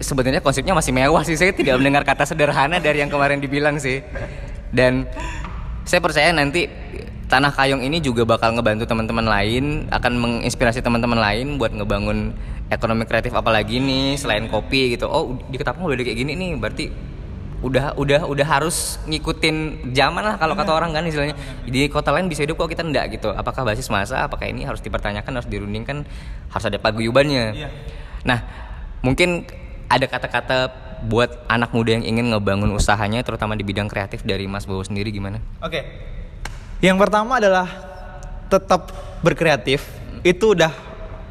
sebenarnya 0.00 0.40
konsepnya 0.44 0.76
masih 0.76 0.92
mewah 0.92 1.22
sih. 1.22 1.36
Saya 1.36 1.52
tidak 1.52 1.78
mendengar 1.80 2.02
kata 2.04 2.28
sederhana 2.28 2.80
dari 2.80 3.00
yang 3.00 3.10
kemarin 3.12 3.40
dibilang 3.40 3.76
sih. 3.80 4.02
Dan 4.72 5.08
saya 5.86 6.02
percaya 6.02 6.34
nanti 6.34 6.66
tanah 7.26 7.50
Kayong 7.50 7.82
ini 7.82 7.98
juga 7.98 8.22
bakal 8.22 8.54
ngebantu 8.54 8.86
teman-teman 8.86 9.26
lain 9.26 9.90
akan 9.90 10.12
menginspirasi 10.18 10.82
teman-teman 10.82 11.18
lain 11.18 11.58
buat 11.58 11.74
ngebangun 11.74 12.34
ekonomi 12.70 13.06
kreatif 13.06 13.34
apalagi 13.34 13.82
nih 13.82 14.18
selain 14.18 14.46
kopi 14.46 14.94
gitu. 14.94 15.10
Oh 15.10 15.38
di 15.50 15.58
Ketapang 15.58 15.86
udah 15.86 15.98
kayak 15.98 16.18
gini 16.18 16.34
nih 16.38 16.50
berarti 16.58 16.86
udah 17.56 17.96
udah 17.96 18.28
udah 18.28 18.46
harus 18.46 19.00
ngikutin 19.08 19.88
zaman 19.96 20.22
lah 20.22 20.36
kalau 20.38 20.54
kata 20.54 20.70
orang 20.70 20.94
kan 20.94 21.02
istilahnya. 21.02 21.34
Di 21.66 21.90
kota 21.90 22.14
lain 22.14 22.30
bisa 22.30 22.46
hidup 22.46 22.58
kok 22.62 22.70
kita 22.70 22.86
enggak 22.86 23.18
gitu. 23.18 23.34
Apakah 23.34 23.66
basis 23.66 23.90
masa 23.90 24.30
apakah 24.30 24.46
ini 24.46 24.62
harus 24.62 24.78
dipertanyakan 24.82 25.42
harus 25.42 25.48
dirundingkan 25.50 26.06
harus 26.50 26.64
ada 26.66 26.78
paguyubannya. 26.78 27.46
Iya. 27.54 27.68
nah 28.26 28.42
mungkin 29.06 29.46
ada 29.86 30.06
kata-kata 30.06 30.56
buat 31.06 31.44
anak 31.46 31.70
muda 31.76 31.94
yang 31.98 32.04
ingin 32.04 32.32
ngebangun 32.32 32.72
usahanya 32.72 33.20
terutama 33.20 33.54
di 33.54 33.62
bidang 33.62 33.86
kreatif 33.86 34.24
dari 34.24 34.48
Mas 34.48 34.64
Bowo 34.64 34.80
sendiri 34.82 35.12
gimana 35.12 35.38
Oke. 35.60 35.84
Yang 36.84 37.08
pertama 37.08 37.40
adalah 37.40 37.68
tetap 38.52 38.92
berkreatif. 39.24 39.86
Itu 40.20 40.52
udah 40.52 40.72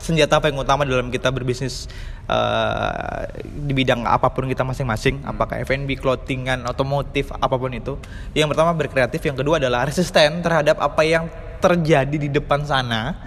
senjata 0.01 0.37
paling 0.37 0.57
utama 0.57 0.85
dalam 0.85 1.09
kita 1.09 1.29
berbisnis 1.33 1.89
eh, 2.29 3.21
di 3.41 3.73
bidang 3.73 4.05
apa 4.05 4.29
pun 4.33 4.45
kita 4.45 4.61
masing-masing, 4.61 5.25
apakah 5.25 5.61
F&B, 5.65 5.97
clothingan, 5.97 6.65
otomotif, 6.65 7.33
apa 7.33 7.55
pun 7.57 7.73
itu. 7.73 7.97
Yang 8.33 8.53
pertama 8.53 8.71
berkreatif, 8.73 9.21
yang 9.21 9.37
kedua 9.37 9.57
adalah 9.57 9.85
resisten 9.85 10.41
terhadap 10.41 10.81
apa 10.81 11.01
yang 11.05 11.29
terjadi 11.61 12.17
di 12.17 12.29
depan 12.29 12.65
sana 12.65 13.17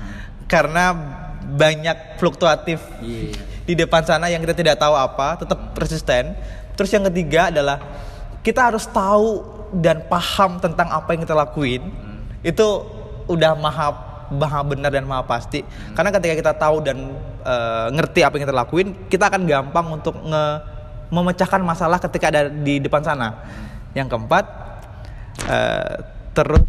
karena 0.47 0.95
banyak 1.49 2.21
fluktuatif 2.21 2.79
di 3.69 3.77
depan 3.77 4.01
sana 4.01 4.33
yang 4.33 4.41
kita 4.41 4.57
tidak 4.57 4.81
tahu 4.81 4.97
apa, 4.97 5.37
tetap 5.37 5.77
resisten. 5.77 6.33
Terus 6.73 6.89
yang 6.89 7.05
ketiga 7.13 7.53
adalah 7.53 7.77
kita 8.41 8.73
harus 8.73 8.89
tahu 8.89 9.45
dan 9.77 10.09
paham 10.09 10.57
tentang 10.57 10.89
apa 10.89 11.13
yang 11.13 11.21
kita 11.29 11.37
lakuin. 11.37 11.85
Itu 12.41 12.89
udah 13.29 13.53
maha 13.61 13.93
maha 14.33 14.65
benar 14.65 14.89
dan 14.89 15.05
maha 15.05 15.21
pasti. 15.29 15.61
Karena 15.93 16.09
ketika 16.09 16.35
kita 16.41 16.53
tahu 16.57 16.81
dan 16.81 17.13
eh, 17.45 17.87
ngerti 17.93 18.25
apa 18.25 18.41
yang 18.41 18.49
kita 18.49 18.57
lakuin, 18.57 18.89
kita 19.13 19.29
akan 19.29 19.45
gampang 19.45 19.87
untuk 19.93 20.17
nge 20.17 20.45
memecahkan 21.13 21.61
masalah 21.61 22.01
ketika 22.01 22.33
ada 22.33 22.49
di 22.49 22.81
depan 22.81 23.05
sana. 23.05 23.37
Yang 23.93 24.17
keempat, 24.17 24.45
eh, 25.45 25.95
terus 26.33 26.65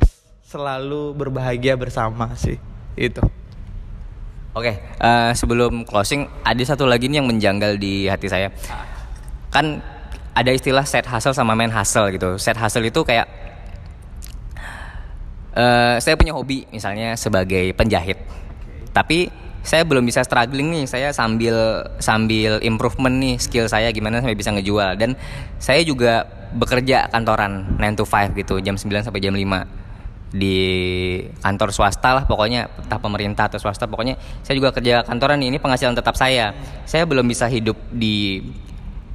selalu 0.51 1.15
berbahagia 1.15 1.79
bersama 1.79 2.35
sih. 2.35 2.59
Itu. 2.99 3.23
Oke, 4.57 4.81
eh, 4.81 5.31
sebelum 5.38 5.85
closing 5.85 6.25
ada 6.41 6.63
satu 6.65 6.89
lagi 6.89 7.05
nih 7.05 7.21
yang 7.21 7.29
menjanggal 7.29 7.77
di 7.77 8.09
hati 8.09 8.25
saya. 8.25 8.49
Kan 9.53 9.77
ada 10.33 10.49
istilah 10.49 10.81
set 10.89 11.05
hustle 11.05 11.38
sama 11.38 11.53
main 11.53 11.69
hustle 11.69 12.09
gitu. 12.09 12.41
Set 12.41 12.57
hustle 12.57 12.81
itu 12.81 13.05
kayak 13.05 13.29
eh, 15.53 15.95
saya 16.01 16.17
punya 16.17 16.33
hobi 16.33 16.65
misalnya 16.73 17.13
sebagai 17.13 17.77
penjahit. 17.77 18.17
Tapi 18.89 19.29
saya 19.62 19.85
belum 19.85 20.01
bisa 20.01 20.25
struggling 20.25 20.73
nih, 20.73 20.85
saya 20.89 21.13
sambil 21.13 21.85
sambil 22.01 22.57
improvement 22.65 23.21
nih 23.21 23.38
skill 23.38 23.69
saya 23.69 23.93
gimana 23.93 24.17
sampai 24.17 24.33
bisa 24.33 24.49
ngejual 24.49 24.97
dan 24.97 25.13
saya 25.62 25.85
juga 25.85 26.25
bekerja 26.57 27.05
kantoran 27.13 27.77
9 27.77 27.99
to 27.99 28.05
5 28.07 28.33
gitu, 28.33 28.57
jam 28.65 28.73
9 28.73 29.05
sampai 29.05 29.21
jam 29.21 29.35
5 29.38 29.78
di 30.29 30.57
kantor 31.41 31.73
swasta 31.73 32.13
lah 32.13 32.23
pokoknya 32.29 32.69
entah 32.85 33.01
pemerintah 33.01 33.49
atau 33.49 33.57
swasta 33.57 33.89
pokoknya 33.89 34.13
saya 34.45 34.61
juga 34.61 34.69
kerja 34.69 35.01
kantoran 35.01 35.41
ini 35.41 35.57
penghasilan 35.57 35.97
tetap 35.97 36.13
saya. 36.13 36.53
Saya 36.85 37.09
belum 37.09 37.25
bisa 37.25 37.49
hidup 37.49 37.77
di 37.89 38.45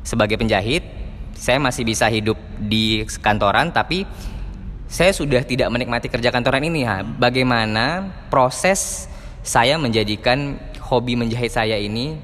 sebagai 0.03 0.37
penjahit 0.37 1.05
saya 1.35 1.59
masih 1.59 1.83
bisa 1.83 2.07
hidup 2.07 2.39
di 2.57 3.03
kantoran 3.21 3.75
tapi 3.75 4.07
saya 4.87 5.11
sudah 5.11 5.43
tidak 5.43 5.69
menikmati 5.75 6.07
kerja 6.07 6.31
kantoran 6.31 6.63
ini. 6.63 6.87
Ha. 6.87 7.03
bagaimana 7.03 8.15
proses 8.31 9.11
saya 9.43 9.75
menjadikan 9.77 10.57
hobi 10.79 11.19
menjahit 11.19 11.51
saya 11.51 11.75
ini 11.77 12.17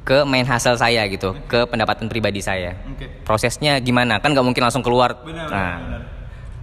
ke 0.00 0.24
main 0.24 0.48
hasil 0.48 0.80
saya 0.80 1.04
gitu 1.12 1.36
ke 1.46 1.68
pendapatan 1.68 2.08
pribadi 2.08 2.40
saya. 2.40 2.74
Prosesnya 3.22 3.78
gimana? 3.78 4.18
Kan 4.18 4.32
nggak 4.32 4.46
mungkin 4.46 4.64
langsung 4.64 4.82
keluar. 4.82 5.20
Nah 5.28 5.76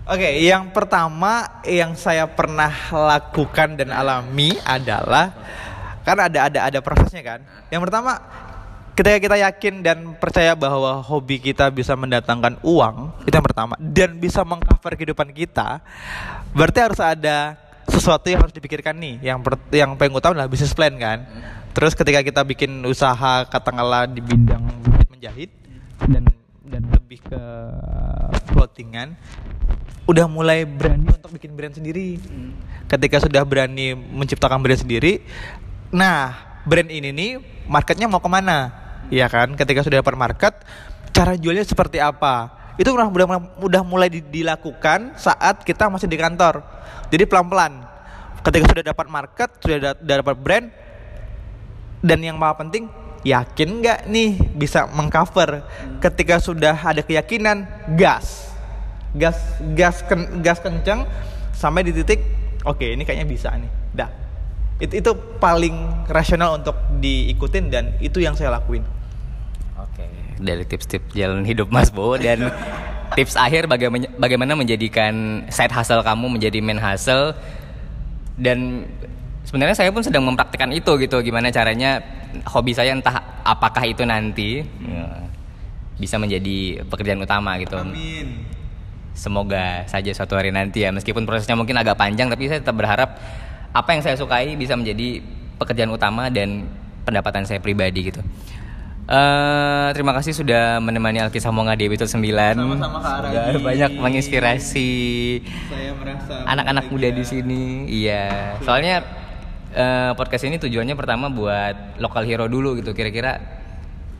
Oke, 0.07 0.39
yang 0.39 0.71
pertama 0.71 1.59
yang 1.67 1.91
saya 1.99 2.23
pernah 2.31 2.71
lakukan 2.95 3.75
dan 3.75 3.91
alami 3.91 4.55
adalah 4.63 5.35
kan 6.07 6.15
ada 6.15 6.47
ada 6.47 6.59
ada 6.63 6.79
prosesnya 6.79 7.19
kan. 7.19 7.43
Yang 7.67 7.91
pertama 7.91 8.15
ketika 8.95 9.19
kita 9.19 9.35
yakin 9.35 9.83
dan 9.83 10.15
percaya 10.15 10.55
bahwa 10.55 11.03
hobi 11.03 11.43
kita 11.43 11.67
bisa 11.75 11.91
mendatangkan 11.99 12.55
uang, 12.63 13.19
itu 13.27 13.35
yang 13.35 13.43
pertama 13.43 13.75
dan 13.83 14.15
bisa 14.15 14.47
mengcover 14.47 14.95
kehidupan 14.95 15.35
kita, 15.35 15.83
berarti 16.55 16.79
harus 16.79 17.03
ada 17.03 17.59
sesuatu 17.91 18.31
yang 18.31 18.47
harus 18.47 18.55
dipikirkan 18.55 18.95
nih. 18.95 19.19
Yang 19.27 19.43
per- 19.43 19.75
yang 19.75 19.99
paling 19.99 20.15
utama 20.15 20.39
adalah 20.39 20.47
bisnis 20.47 20.71
plan 20.71 20.95
kan. 20.95 21.27
Terus 21.75 21.91
ketika 21.91 22.23
kita 22.23 22.47
bikin 22.47 22.79
usaha 22.87 23.43
katakanlah 23.43 24.07
di 24.07 24.23
bidang 24.23 24.63
menjahit 25.11 25.51
dan 26.07 26.23
dan 26.63 26.83
lebih 26.95 27.19
ke 27.27 27.41
clothingan 28.55 29.19
udah 30.07 30.25
mulai 30.25 30.63
berani 30.63 31.11
untuk 31.11 31.35
bikin 31.35 31.51
brand 31.53 31.75
sendiri. 31.75 32.15
Ketika 32.87 33.19
sudah 33.19 33.43
berani 33.43 33.91
menciptakan 33.93 34.63
brand 34.63 34.79
sendiri, 34.79 35.19
nah 35.91 36.31
brand 36.63 36.87
ini 36.87 37.11
nih 37.11 37.31
marketnya 37.67 38.07
mau 38.07 38.23
ke 38.23 38.31
mana? 38.31 38.71
Ya 39.11 39.27
kan? 39.27 39.53
Ketika 39.59 39.83
sudah 39.83 39.99
dapat 39.99 40.15
market, 40.15 40.53
cara 41.11 41.35
jualnya 41.35 41.67
seperti 41.67 41.99
apa? 41.99 42.55
Itu 42.79 42.95
udah 42.95 43.11
udah, 43.11 43.27
udah 43.59 43.81
mulai 43.83 44.07
di- 44.07 44.23
dilakukan 44.23 45.19
saat 45.19 45.67
kita 45.67 45.91
masih 45.91 46.07
di 46.07 46.15
kantor. 46.15 46.63
Jadi 47.11 47.27
pelan-pelan. 47.27 47.83
Ketika 48.47 48.63
sudah 48.71 48.83
dapat 48.95 49.07
market, 49.11 49.49
sudah 49.59 49.77
da- 49.91 50.23
dapat 50.23 50.39
brand, 50.39 50.71
dan 51.99 52.19
yang 52.23 52.39
paling 52.39 52.57
penting 52.63 52.83
yakin 53.27 53.83
nggak 53.83 53.99
nih 54.07 54.39
bisa 54.55 54.87
mengcover 54.87 55.65
ketika 55.99 56.39
sudah 56.39 56.79
ada 56.79 57.03
keyakinan 57.03 57.67
gas 57.97 58.46
gas 59.17 59.37
gas 59.73 60.05
ken- 60.05 60.45
gas 60.45 60.61
kencang 60.61 61.03
sampai 61.57 61.81
di 61.81 61.91
titik 61.91 62.21
oke 62.63 62.85
ini 62.85 63.03
kayaknya 63.03 63.27
bisa 63.27 63.49
nih. 63.57 63.71
Dah. 63.93 64.09
Itu 64.77 64.93
itu 64.93 65.11
paling 65.41 66.05
rasional 66.05 66.61
untuk 66.61 66.77
diikutin 67.01 67.73
dan 67.73 67.97
itu 67.97 68.21
yang 68.21 68.37
saya 68.37 68.53
lakuin. 68.53 68.85
Dari 70.37 70.63
tips-tips 70.69 71.17
jalan 71.17 71.41
hidup 71.41 71.73
Mas 71.73 71.89
Bo 71.89 72.13
dan 72.13 72.53
tips 73.17 73.33
akhir 73.33 73.65
bagaimana 73.65 74.05
bagaimana 74.21 74.53
menjadikan 74.53 75.45
side 75.49 75.73
hustle 75.73 76.05
kamu 76.05 76.37
menjadi 76.37 76.61
main 76.61 76.77
hustle. 76.77 77.33
Dan 78.37 78.85
sebenarnya 79.49 79.73
saya 79.73 79.89
pun 79.89 80.05
sedang 80.05 80.21
mempraktikkan 80.29 80.69
itu 80.69 80.93
gitu 81.01 81.25
gimana 81.25 81.49
caranya 81.49 82.05
hobi 82.45 82.77
saya 82.77 82.93
entah 82.93 83.41
apakah 83.41 83.81
itu 83.81 84.05
nanti 84.05 84.61
ya, 84.61 85.25
bisa 85.97 86.21
menjadi 86.21 86.85
pekerjaan 86.85 87.17
utama 87.17 87.57
gitu. 87.57 87.81
Amin. 87.81 88.56
Semoga 89.17 89.89
saja 89.89 90.13
suatu 90.13 90.37
hari 90.37 90.53
nanti 90.53 90.85
ya 90.85 90.93
meskipun 90.93 91.25
prosesnya 91.25 91.57
mungkin 91.57 91.73
agak 91.73 91.97
panjang 91.97 92.29
tapi 92.29 92.45
saya 92.45 92.61
tetap 92.61 92.77
berharap 92.77 93.17
apa 93.73 93.89
yang 93.89 94.05
saya 94.05 94.13
sukai 94.13 94.53
bisa 94.53 94.77
menjadi 94.77 95.25
pekerjaan 95.57 95.89
utama 95.89 96.29
dan 96.29 96.69
pendapatan 97.01 97.41
saya 97.49 97.57
pribadi 97.57 98.13
gitu. 98.13 98.21
Eh, 99.07 99.87
terima 99.95 100.11
kasih 100.11 100.35
sudah 100.35 100.83
menemani 100.83 101.23
Alkisah 101.23 101.47
Monga 101.47 101.79
di 101.79 101.87
episode 101.87 102.11
9 102.11 102.59
Sama-sama, 102.59 102.99
Kak 102.99 103.55
banyak 103.63 104.03
menginspirasi 104.03 104.91
Saya 105.71 105.95
merasa 105.95 106.43
anak-anak 106.43 106.91
muda 106.91 107.07
di 107.15 107.23
sini. 107.23 107.87
Iya. 107.87 108.59
Soalnya 108.67 109.07
eh, 109.71 110.11
podcast 110.11 110.43
ini 110.51 110.59
tujuannya 110.59 110.99
pertama 110.99 111.31
buat 111.31 112.03
lokal 112.03 112.27
hero 112.27 112.51
dulu 112.51 112.75
gitu. 112.83 112.91
Kira-kira 112.91 113.56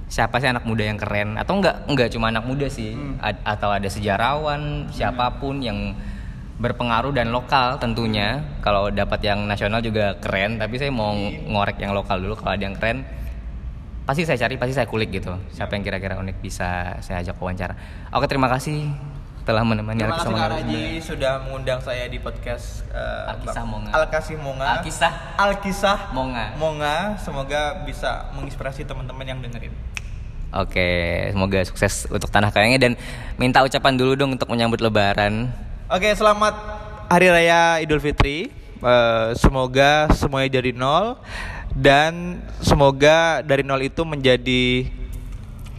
siapa 0.08 0.40
sih 0.40 0.48
anak 0.48 0.64
muda 0.64 0.84
yang 0.88 1.00
keren? 1.00 1.36
Atau 1.36 1.60
enggak 1.60 1.84
enggak 1.88 2.08
cuma 2.12 2.32
anak 2.32 2.48
muda 2.48 2.68
sih. 2.72 2.96
A- 3.20 3.44
atau 3.44 3.70
ada 3.72 3.88
sejarawan 3.92 4.88
siapa 4.92 5.40
pun 5.40 5.60
yang 5.60 5.96
berpengaruh 6.58 7.14
dan 7.14 7.30
lokal 7.30 7.78
tentunya. 7.78 8.42
Kalau 8.66 8.90
dapat 8.90 9.20
yang 9.22 9.46
nasional 9.46 9.84
juga 9.84 10.18
keren 10.18 10.58
tapi 10.58 10.80
saya 10.80 10.90
mau 10.90 11.14
ngorek 11.22 11.78
yang 11.84 11.92
lokal 11.94 12.18
dulu. 12.24 12.40
Kalau 12.40 12.56
ada 12.56 12.64
yang 12.64 12.76
keren 12.76 13.04
pasti 14.08 14.24
saya 14.24 14.40
cari 14.40 14.56
pasti 14.56 14.74
saya 14.74 14.88
kulik 14.88 15.12
gitu. 15.12 15.36
Siapa 15.52 15.76
yang 15.76 15.84
kira-kira 15.84 16.16
unik 16.18 16.40
bisa 16.40 16.96
saya 17.04 17.20
ajak 17.22 17.36
wawancara. 17.38 17.76
Oke 18.16 18.26
terima 18.32 18.48
kasih 18.48 18.88
telah 19.48 19.64
menemani 19.64 20.04
Terima 20.04 20.20
Alkisah 20.20 20.28
kasih 20.28 20.36
Kak. 20.36 20.50
Raji 20.60 20.84
sudah 21.00 21.34
mengundang 21.48 21.80
saya 21.80 22.04
di 22.12 22.20
podcast 22.20 22.84
eh, 22.92 23.32
Alkisah 23.32 23.64
Monga. 23.64 23.92
Alkasih 23.96 24.36
Monga. 24.36 24.68
Alkisah 24.76 25.14
Alkisah 25.40 26.00
Monga. 26.12 26.46
Monga. 26.60 27.16
Semoga 27.24 27.80
bisa 27.88 28.28
menginspirasi 28.36 28.84
teman-teman 28.84 29.24
yang 29.24 29.40
dengerin. 29.40 29.72
Oke, 30.52 31.32
semoga 31.32 31.64
sukses 31.64 32.12
untuk 32.12 32.28
tanah 32.28 32.52
kayangnya 32.52 32.92
dan 32.92 32.94
minta 33.40 33.64
ucapan 33.64 33.96
dulu 33.96 34.20
dong 34.20 34.36
untuk 34.36 34.52
menyambut 34.52 34.84
Lebaran. 34.84 35.48
Oke, 35.88 36.12
selamat 36.12 36.56
Hari 37.08 37.28
Raya 37.32 37.80
Idul 37.80 38.04
Fitri. 38.04 38.52
Eh, 38.84 39.30
semoga 39.40 40.12
semuanya 40.12 40.60
dari 40.60 40.76
nol 40.76 41.24
dan 41.72 42.44
semoga 42.60 43.40
dari 43.48 43.64
nol 43.64 43.80
itu 43.80 44.04
menjadi 44.04 44.92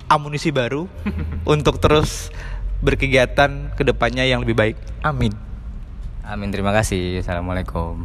amunisi 0.08 0.48
baru 0.48 0.88
untuk 1.44 1.76
terus 1.78 2.32
berkegiatan 2.78 3.74
ke 3.74 3.82
depannya 3.82 4.24
yang 4.26 4.42
lebih 4.42 4.54
baik. 4.54 4.76
Amin. 5.02 5.34
Amin, 6.22 6.52
terima 6.52 6.70
kasih. 6.76 7.24
Assalamualaikum. 7.24 8.04